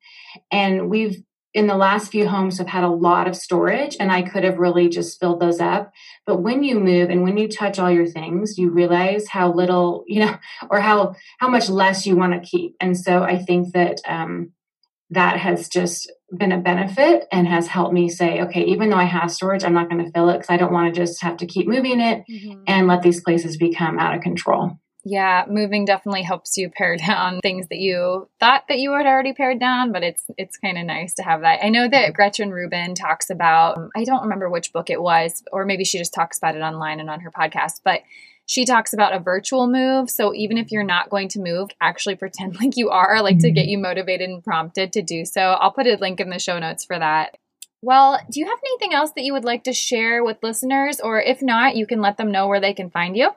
and 0.53 0.89
we've 0.89 1.23
in 1.55 1.69
the 1.69 1.77
last 1.77 2.11
few 2.11 2.29
homes 2.29 2.59
have 2.59 2.67
had 2.67 2.83
a 2.83 2.89
lot 2.89 3.29
of 3.29 3.37
storage 3.37 3.97
and 4.01 4.11
I 4.11 4.23
could 4.23 4.43
have 4.43 4.59
really 4.59 4.89
just 4.89 5.21
filled 5.21 5.41
those 5.41 5.61
up. 5.61 5.93
But 6.27 6.43
when 6.43 6.65
you 6.65 6.81
move 6.81 7.11
and 7.11 7.23
when 7.23 7.39
you 7.39 7.47
touch 7.47 7.79
all 7.79 7.91
your 7.91 8.07
things, 8.07 8.59
you 8.59 8.71
realize 8.71 9.29
how 9.29 9.53
little, 9.53 10.05
you 10.09 10.21
know, 10.21 10.37
or 10.69 10.81
how 10.81 11.15
how 11.39 11.49
much 11.49 11.71
less 11.71 12.07
you 12.07 12.17
want 12.17 12.33
to 12.35 12.49
keep. 12.49 12.75
And 12.81 12.99
so 12.99 13.23
I 13.23 13.39
think 13.39 13.73
that 13.73 14.01
um, 14.07 14.53
that 15.11 15.39
has 15.39 15.69
just 15.69 16.11
been 16.37 16.51
a 16.51 16.59
benefit 16.59 17.27
and 17.31 17.47
has 17.47 17.69
helped 17.69 17.95
me 17.95 18.09
say, 18.09 18.43
okay, 18.43 18.65
even 18.65 18.91
though 18.91 18.97
I 18.97 19.05
have 19.05 19.31
storage, 19.31 19.63
I'm 19.63 19.75
not 19.75 19.89
going 19.89 20.05
to 20.05 20.11
fill 20.11 20.31
it 20.31 20.35
because 20.35 20.51
I 20.51 20.57
don't 20.57 20.73
want 20.73 20.93
to 20.93 21.01
just 21.01 21.23
have 21.23 21.37
to 21.37 21.47
keep 21.47 21.69
moving 21.69 22.01
it 22.01 22.25
mm-hmm. 22.29 22.63
and 22.67 22.89
let 22.89 23.03
these 23.03 23.21
places 23.21 23.57
become 23.57 24.01
out 24.01 24.17
of 24.17 24.23
control. 24.23 24.79
Yeah, 25.05 25.45
moving 25.49 25.85
definitely 25.85 26.23
helps 26.23 26.57
you 26.57 26.71
pare 26.71 26.97
down 27.07 27.41
things 27.41 27.69
that 27.69 27.79
you 27.79 28.29
thought 28.41 28.65
that 28.69 28.79
you 28.79 28.95
had 28.95 29.07
already 29.07 29.33
pared 29.33 29.61
down, 29.61 29.93
but 29.93 30.03
it's 30.03 30.25
it's 30.39 30.57
kind 30.57 30.79
of 30.79 30.87
nice 30.87 31.15
to 31.15 31.23
have 31.23 31.43
that. 31.43 31.61
I 31.63 31.69
know 31.69 31.89
that 31.89 32.15
Gretchen 32.15 32.51
Rubin 32.51 32.95
talks 32.95 33.31
about 33.31 33.91
I 33.95 34.05
don't 34.05 34.23
remember 34.23 34.49
which 34.49 34.73
book 34.73 34.91
it 34.91 35.01
was 35.01 35.43
or 35.53 35.65
maybe 35.65 35.85
she 35.85 35.99
just 35.99 36.15
talks 36.15 36.39
about 36.39 36.57
it 36.57 36.61
online 36.61 37.01
and 37.01 37.11
on 37.11 37.21
her 37.21 37.31
podcast, 37.31 37.81
but 37.85 38.01
she 38.47 38.67
talks 38.67 38.93
about 38.93 39.15
a 39.15 39.21
virtual 39.21 39.67
move. 39.67 40.11
So 40.11 40.35
even 40.35 40.59
if 40.59 40.71
you're 40.71 40.83
not 40.83 41.11
going 41.11 41.29
to 41.29 41.41
move, 41.41 41.71
actually 41.81 42.17
pretend 42.25 42.61
like 42.61 42.77
you 42.77 42.91
are, 42.91 43.23
like 43.23 43.39
to 43.41 43.51
get 43.51 43.63
mm-hmm. 43.63 43.71
you 43.71 43.79
motivated 43.79 44.29
and 44.29 44.45
prompted 44.45 44.93
to 44.95 45.03
do 45.03 45.25
so. 45.25 45.41
I'll 45.41 45.73
put 45.73 45.87
a 45.87 45.97
link 46.01 46.21
in 46.21 46.31
the 46.31 46.39
show 46.39 46.59
notes 46.59 46.85
for 46.85 46.99
that. 46.99 47.37
Well, 47.83 48.19
do 48.31 48.41
you 48.41 48.47
have 48.47 48.59
anything 48.65 48.95
else 48.95 49.13
that 49.13 49.25
you 49.25 49.35
would 49.35 49.45
like 49.45 49.65
to 49.65 49.75
share 49.75 50.25
with 50.25 50.43
listeners? 50.43 51.01
Or 51.01 51.21
if 51.21 51.43
not, 51.43 51.77
you 51.77 51.87
can 51.87 52.01
let 52.01 52.17
them 52.17 52.33
know 52.33 52.49
where 52.49 52.61
they 52.61 52.73
can 52.73 52.89
find 52.89 53.15
you. 53.15 53.31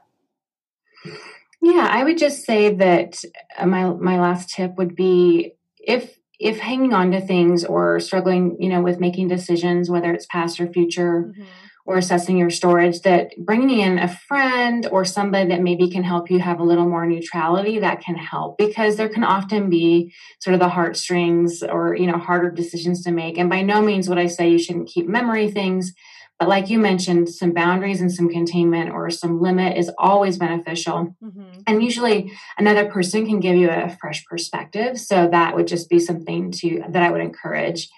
Yeah, 1.62 1.88
I 1.92 2.04
would 2.04 2.18
just 2.18 2.46
say 2.46 2.74
that 2.76 3.24
uh, 3.58 3.66
my 3.66 3.86
my 3.94 4.20
last 4.20 4.50
tip 4.50 4.76
would 4.78 4.96
be 4.96 5.54
if 5.80 6.18
if 6.40 6.60
hanging 6.60 6.94
on 6.94 7.12
to 7.12 7.22
things 7.22 7.66
or 7.66 8.00
struggling, 8.00 8.58
you 8.60 8.70
know, 8.70 8.82
with 8.82 9.00
making 9.00 9.28
decisions, 9.28 9.90
whether 9.90 10.14
it's 10.14 10.28
past 10.28 10.60
or 10.60 10.68
future, 10.72 11.34
mm-hmm. 11.34 11.44
or 11.86 11.98
assessing 11.98 12.38
your 12.38 12.52
storage, 12.52 13.02
that 13.02 13.32
bringing 13.40 13.80
in 13.80 13.98
a 13.98 14.08
friend 14.08 14.88
or 14.92 15.04
somebody 15.04 15.50
that 15.50 15.64
maybe 15.64 15.90
can 15.90 16.04
help 16.04 16.30
you 16.30 16.40
have 16.40 16.60
a 16.60 16.64
little 16.64 16.88
more 16.88 17.08
neutrality 17.08 17.80
that 17.80 18.02
can 18.02 18.16
help 18.16 18.58
because 18.60 18.98
there 18.98 19.10
can 19.10 19.24
often 19.24 19.70
be 19.70 20.14
sort 20.40 20.54
of 20.54 20.60
the 20.60 20.70
heartstrings 20.70 21.64
or 21.64 21.96
you 21.96 22.06
know 22.06 22.20
harder 22.20 22.52
decisions 22.52 23.04
to 23.04 23.12
make. 23.12 23.38
And 23.38 23.50
by 23.50 23.64
no 23.64 23.82
means 23.82 24.08
would 24.08 24.20
I 24.20 24.28
say 24.28 24.50
you 24.50 24.60
shouldn't 24.60 24.90
keep 24.90 25.08
memory 25.08 25.50
things, 25.50 25.94
but 26.40 26.48
like 26.48 26.70
you 26.70 26.78
mentioned, 26.78 27.30
some 27.30 27.52
boundaries 27.52 28.00
and 28.00 28.12
some 28.12 28.30
containment 28.30 28.92
or 28.92 29.10
some 29.10 29.42
limit 29.42 29.76
is 29.76 29.90
always 29.98 30.38
beneficial. 30.38 31.16
Mm-hmm. 31.24 31.62
And 31.66 31.84
usually 31.84 32.32
another 32.58 32.90
person 32.90 33.26
can 33.26 33.40
give 33.40 33.56
you 33.56 33.70
a 33.70 33.96
fresh 34.00 34.24
perspective. 34.26 35.00
So 35.00 35.28
that 35.30 35.56
would 35.56 35.68
just 35.68 35.90
be 35.90 36.00
something 36.00 36.52
to 36.52 36.84
that 36.90 37.02
I 37.02 37.10
would 37.10 37.22
encourage. 37.22 37.90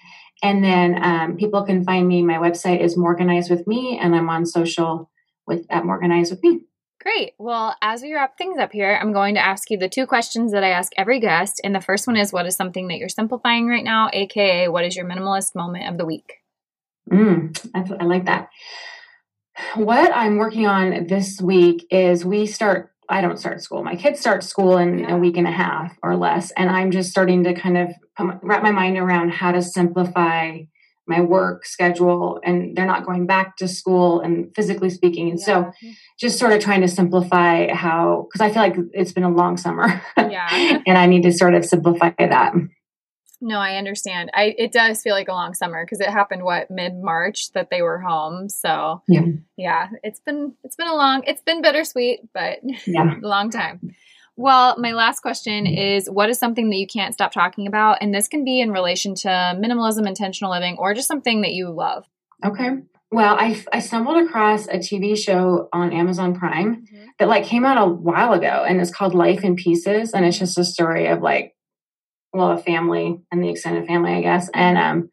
And 0.42 0.64
then 0.64 1.02
um, 1.04 1.36
people 1.36 1.64
can 1.64 1.84
find 1.84 2.08
me. 2.08 2.22
My 2.22 2.38
website 2.38 2.80
is 2.80 2.96
Morganize 2.96 3.50
with 3.50 3.66
Me, 3.66 3.98
and 4.00 4.16
I'm 4.16 4.30
on 4.30 4.46
social 4.46 5.10
with 5.46 5.66
at 5.68 5.84
Morganize 5.84 6.30
with 6.30 6.42
Me. 6.42 6.60
Great. 7.02 7.32
Well, 7.38 7.76
as 7.82 8.02
we 8.02 8.12
wrap 8.14 8.36
things 8.36 8.58
up 8.58 8.72
here, 8.72 8.98
I'm 9.00 9.12
going 9.12 9.34
to 9.34 9.40
ask 9.40 9.70
you 9.70 9.78
the 9.78 9.88
two 9.88 10.06
questions 10.06 10.52
that 10.52 10.64
I 10.64 10.70
ask 10.70 10.92
every 10.96 11.20
guest. 11.20 11.60
And 11.62 11.74
the 11.74 11.80
first 11.80 12.06
one 12.06 12.16
is 12.16 12.32
What 12.32 12.46
is 12.46 12.56
something 12.56 12.88
that 12.88 12.98
you're 12.98 13.08
simplifying 13.08 13.66
right 13.66 13.84
now? 13.84 14.10
AKA, 14.12 14.68
what 14.68 14.84
is 14.84 14.96
your 14.96 15.06
minimalist 15.06 15.54
moment 15.54 15.88
of 15.88 15.98
the 15.98 16.06
week? 16.06 16.39
Mm, 17.10 17.70
I, 17.74 18.02
I 18.02 18.04
like 18.04 18.26
that. 18.26 18.48
What 19.74 20.10
I'm 20.14 20.36
working 20.36 20.66
on 20.66 21.06
this 21.06 21.40
week 21.40 21.86
is 21.90 22.24
we 22.24 22.46
start 22.46 22.90
I 23.10 23.20
don't 23.20 23.38
start 23.38 23.60
school. 23.60 23.82
My 23.82 23.96
kids 23.96 24.20
start 24.20 24.44
school 24.44 24.78
in 24.78 25.00
yeah. 25.00 25.16
a 25.16 25.18
week 25.18 25.36
and 25.36 25.46
a 25.46 25.50
half 25.50 25.98
or 26.00 26.16
less. 26.16 26.52
And 26.52 26.70
I'm 26.70 26.92
just 26.92 27.10
starting 27.10 27.42
to 27.42 27.54
kind 27.54 27.76
of 27.76 27.88
wrap 28.40 28.62
my 28.62 28.70
mind 28.70 28.96
around 28.98 29.32
how 29.32 29.50
to 29.50 29.60
simplify 29.60 30.58
my 31.08 31.20
work 31.20 31.66
schedule. 31.66 32.38
And 32.44 32.76
they're 32.76 32.86
not 32.86 33.04
going 33.04 33.26
back 33.26 33.56
to 33.56 33.66
school 33.66 34.20
and 34.20 34.54
physically 34.54 34.90
speaking. 34.90 35.28
And 35.28 35.40
yeah. 35.40 35.44
so 35.44 35.72
just 36.20 36.38
sort 36.38 36.52
of 36.52 36.60
trying 36.60 36.82
to 36.82 36.88
simplify 36.88 37.74
how, 37.74 38.28
because 38.30 38.48
I 38.48 38.52
feel 38.52 38.62
like 38.62 38.76
it's 38.92 39.12
been 39.12 39.24
a 39.24 39.30
long 39.30 39.56
summer. 39.56 40.00
Yeah. 40.16 40.80
and 40.86 40.96
I 40.96 41.06
need 41.06 41.24
to 41.24 41.32
sort 41.32 41.54
of 41.54 41.64
simplify 41.64 42.12
that. 42.16 42.52
No, 43.40 43.58
I 43.58 43.76
understand. 43.76 44.30
I 44.34 44.54
it 44.58 44.72
does 44.72 45.02
feel 45.02 45.14
like 45.14 45.28
a 45.28 45.32
long 45.32 45.54
summer 45.54 45.84
because 45.84 46.00
it 46.00 46.10
happened 46.10 46.44
what 46.44 46.70
mid 46.70 47.02
March 47.02 47.52
that 47.52 47.70
they 47.70 47.80
were 47.80 47.98
home. 47.98 48.48
So 48.48 49.02
yeah, 49.08 49.26
yeah, 49.56 49.88
it's 50.02 50.20
been 50.20 50.54
it's 50.62 50.76
been 50.76 50.88
a 50.88 50.94
long 50.94 51.22
it's 51.26 51.42
been 51.42 51.62
bittersweet, 51.62 52.20
but 52.34 52.58
yeah, 52.86 53.18
a 53.22 53.26
long 53.26 53.50
time. 53.50 53.94
Well, 54.36 54.78
my 54.78 54.92
last 54.92 55.20
question 55.20 55.66
is 55.66 56.08
what 56.08 56.30
is 56.30 56.38
something 56.38 56.70
that 56.70 56.76
you 56.76 56.86
can't 56.86 57.14
stop 57.14 57.32
talking 57.32 57.66
about? 57.66 57.98
And 58.00 58.14
this 58.14 58.28
can 58.28 58.44
be 58.44 58.60
in 58.60 58.72
relation 58.72 59.14
to 59.16 59.28
minimalism, 59.28 60.06
intentional 60.06 60.50
living, 60.50 60.76
or 60.78 60.94
just 60.94 61.08
something 61.08 61.42
that 61.42 61.52
you 61.52 61.70
love. 61.70 62.06
Okay. 62.44 62.70
Well, 63.12 63.36
I, 63.38 63.62
I 63.72 63.80
stumbled 63.80 64.24
across 64.24 64.66
a 64.68 64.78
TV 64.78 65.18
show 65.18 65.68
on 65.72 65.92
Amazon 65.92 66.34
Prime 66.34 66.86
mm-hmm. 66.86 67.06
that 67.18 67.28
like 67.28 67.44
came 67.44 67.64
out 67.64 67.76
a 67.76 67.90
while 67.90 68.32
ago 68.32 68.64
and 68.66 68.80
it's 68.80 68.94
called 68.94 69.14
Life 69.14 69.42
in 69.42 69.56
Pieces. 69.56 70.12
And 70.12 70.24
it's 70.24 70.38
just 70.38 70.56
a 70.56 70.64
story 70.64 71.08
of 71.08 71.20
like 71.20 71.54
well, 72.32 72.52
a 72.52 72.58
family 72.58 73.20
and 73.30 73.42
the 73.42 73.48
extended 73.48 73.86
family, 73.86 74.12
I 74.12 74.20
guess. 74.20 74.48
And 74.54 74.78
um, 74.78 75.10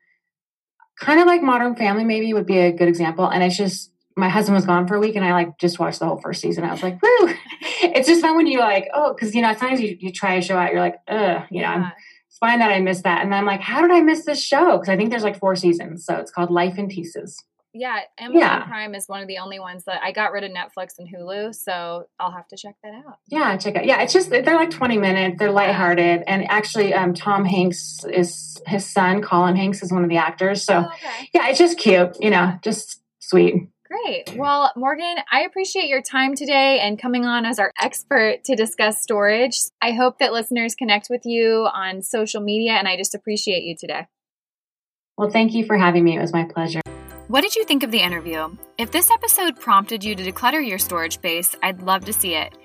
kind 0.99 1.19
of 1.19 1.27
like 1.27 1.41
Modern 1.41 1.75
Family, 1.75 2.03
maybe 2.03 2.33
would 2.33 2.45
be 2.45 2.57
a 2.57 2.71
good 2.71 2.87
example. 2.87 3.27
And 3.27 3.43
it's 3.43 3.57
just 3.57 3.91
my 4.15 4.29
husband 4.29 4.55
was 4.55 4.65
gone 4.65 4.87
for 4.87 4.95
a 4.95 4.99
week, 4.99 5.15
and 5.15 5.23
I 5.23 5.31
like 5.31 5.59
just 5.59 5.79
watched 5.79 5.99
the 5.99 6.07
whole 6.07 6.19
first 6.19 6.41
season. 6.41 6.63
I 6.63 6.71
was 6.71 6.81
like, 6.81 7.01
woo! 7.01 7.33
it's 7.81 8.07
just 8.07 8.21
fun 8.21 8.35
when 8.35 8.47
you 8.47 8.59
like, 8.59 8.89
oh, 8.93 9.13
because 9.13 9.35
you 9.35 9.41
know, 9.41 9.53
sometimes 9.53 9.79
you, 9.79 9.95
you 9.99 10.11
try 10.11 10.35
a 10.35 10.41
show 10.41 10.57
out, 10.57 10.71
you're 10.71 10.81
like, 10.81 10.95
ugh, 11.07 11.43
you 11.51 11.61
know, 11.61 11.67
yeah. 11.67 11.91
it's 12.27 12.37
fine 12.39 12.59
that 12.59 12.71
I 12.71 12.79
missed 12.79 13.03
that. 13.03 13.23
And 13.23 13.33
I'm 13.33 13.45
like, 13.45 13.61
how 13.61 13.81
did 13.81 13.91
I 13.91 14.01
miss 14.01 14.25
this 14.25 14.43
show? 14.43 14.73
Because 14.73 14.89
I 14.89 14.97
think 14.97 15.11
there's 15.11 15.23
like 15.23 15.39
four 15.39 15.55
seasons, 15.55 16.03
so 16.03 16.15
it's 16.15 16.31
called 16.31 16.49
Life 16.49 16.79
in 16.79 16.87
Pieces. 16.87 17.43
Yeah, 17.73 17.99
Amazon 18.17 18.39
yeah. 18.39 18.65
Prime 18.65 18.95
is 18.95 19.07
one 19.07 19.21
of 19.21 19.27
the 19.27 19.37
only 19.37 19.59
ones 19.59 19.83
that 19.85 20.01
I 20.01 20.11
got 20.11 20.31
rid 20.31 20.43
of 20.43 20.51
Netflix 20.51 20.97
and 20.97 21.07
Hulu, 21.07 21.53
so 21.53 22.07
I'll 22.19 22.31
have 22.31 22.47
to 22.47 22.57
check 22.57 22.75
that 22.83 22.93
out. 22.93 23.17
Yeah, 23.27 23.55
check 23.57 23.75
out. 23.75 23.85
Yeah, 23.85 24.01
it's 24.01 24.13
just 24.13 24.29
they're 24.29 24.43
like 24.43 24.71
20 24.71 24.97
minutes. 24.97 25.37
They're 25.37 25.51
lighthearted, 25.51 26.23
and 26.25 26.49
actually, 26.49 26.93
um, 26.93 27.13
Tom 27.13 27.45
Hanks 27.45 28.03
is 28.05 28.61
his 28.65 28.85
son. 28.85 29.21
Colin 29.21 29.55
Hanks 29.55 29.83
is 29.83 29.91
one 29.91 30.03
of 30.03 30.09
the 30.09 30.17
actors. 30.17 30.63
So 30.63 30.85
oh, 30.87 30.93
okay. 30.93 31.29
yeah, 31.33 31.49
it's 31.49 31.59
just 31.59 31.77
cute. 31.77 32.17
You 32.19 32.29
know, 32.29 32.57
just 32.63 33.01
sweet. 33.19 33.69
Great. 33.87 34.35
Well, 34.35 34.71
Morgan, 34.75 35.15
I 35.31 35.41
appreciate 35.41 35.87
your 35.87 36.01
time 36.01 36.35
today 36.35 36.79
and 36.79 36.99
coming 36.99 37.25
on 37.25 37.45
as 37.45 37.57
our 37.57 37.71
expert 37.81 38.43
to 38.45 38.55
discuss 38.55 39.01
storage. 39.01 39.59
I 39.81 39.91
hope 39.91 40.19
that 40.19 40.33
listeners 40.33 40.75
connect 40.75 41.07
with 41.09 41.25
you 41.25 41.67
on 41.73 42.01
social 42.01 42.41
media, 42.41 42.73
and 42.73 42.87
I 42.87 42.97
just 42.97 43.15
appreciate 43.15 43.63
you 43.63 43.75
today. 43.79 44.07
Well, 45.17 45.29
thank 45.29 45.53
you 45.53 45.65
for 45.65 45.77
having 45.77 46.03
me. 46.03 46.17
It 46.17 46.21
was 46.21 46.33
my 46.33 46.43
pleasure. 46.43 46.81
What 47.27 47.41
did 47.41 47.57
you 47.57 47.65
think 47.65 47.83
of 47.83 47.91
the 47.91 47.99
interview? 47.99 48.55
If 48.77 48.91
this 48.91 49.11
episode 49.11 49.59
prompted 49.59 50.01
you 50.01 50.15
to 50.15 50.23
declutter 50.23 50.65
your 50.65 50.79
storage 50.79 51.15
space, 51.15 51.57
I'd 51.61 51.81
love 51.81 52.05
to 52.05 52.13
see 52.13 52.35
it. 52.35 52.57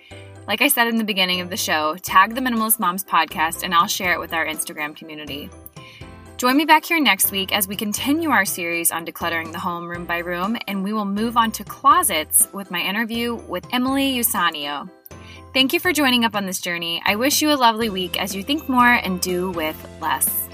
Like 0.46 0.62
I 0.62 0.68
said 0.68 0.86
in 0.86 0.98
the 0.98 1.04
beginning 1.04 1.40
of 1.40 1.50
the 1.50 1.56
show, 1.56 1.96
tag 1.96 2.36
the 2.36 2.40
Minimalist 2.40 2.78
Moms 2.78 3.02
podcast 3.02 3.64
and 3.64 3.74
I'll 3.74 3.88
share 3.88 4.12
it 4.12 4.20
with 4.20 4.32
our 4.32 4.46
Instagram 4.46 4.94
community. 4.94 5.50
Join 6.36 6.56
me 6.56 6.64
back 6.64 6.84
here 6.84 7.00
next 7.00 7.32
week 7.32 7.52
as 7.52 7.66
we 7.66 7.74
continue 7.74 8.30
our 8.30 8.44
series 8.44 8.92
on 8.92 9.04
decluttering 9.04 9.50
the 9.50 9.58
home 9.58 9.88
room 9.88 10.04
by 10.06 10.18
room, 10.18 10.56
and 10.68 10.84
we 10.84 10.92
will 10.92 11.06
move 11.06 11.36
on 11.36 11.50
to 11.52 11.64
closets 11.64 12.46
with 12.52 12.70
my 12.70 12.80
interview 12.80 13.34
with 13.34 13.66
Emily 13.72 14.14
Usanio. 14.14 14.88
Thank 15.52 15.72
you 15.72 15.80
for 15.80 15.92
joining 15.92 16.24
up 16.24 16.36
on 16.36 16.46
this 16.46 16.60
journey. 16.60 17.02
I 17.04 17.16
wish 17.16 17.42
you 17.42 17.50
a 17.50 17.58
lovely 17.58 17.90
week 17.90 18.20
as 18.20 18.32
you 18.32 18.44
think 18.44 18.68
more 18.68 18.86
and 18.86 19.20
do 19.20 19.50
with 19.50 19.76
less. 20.00 20.48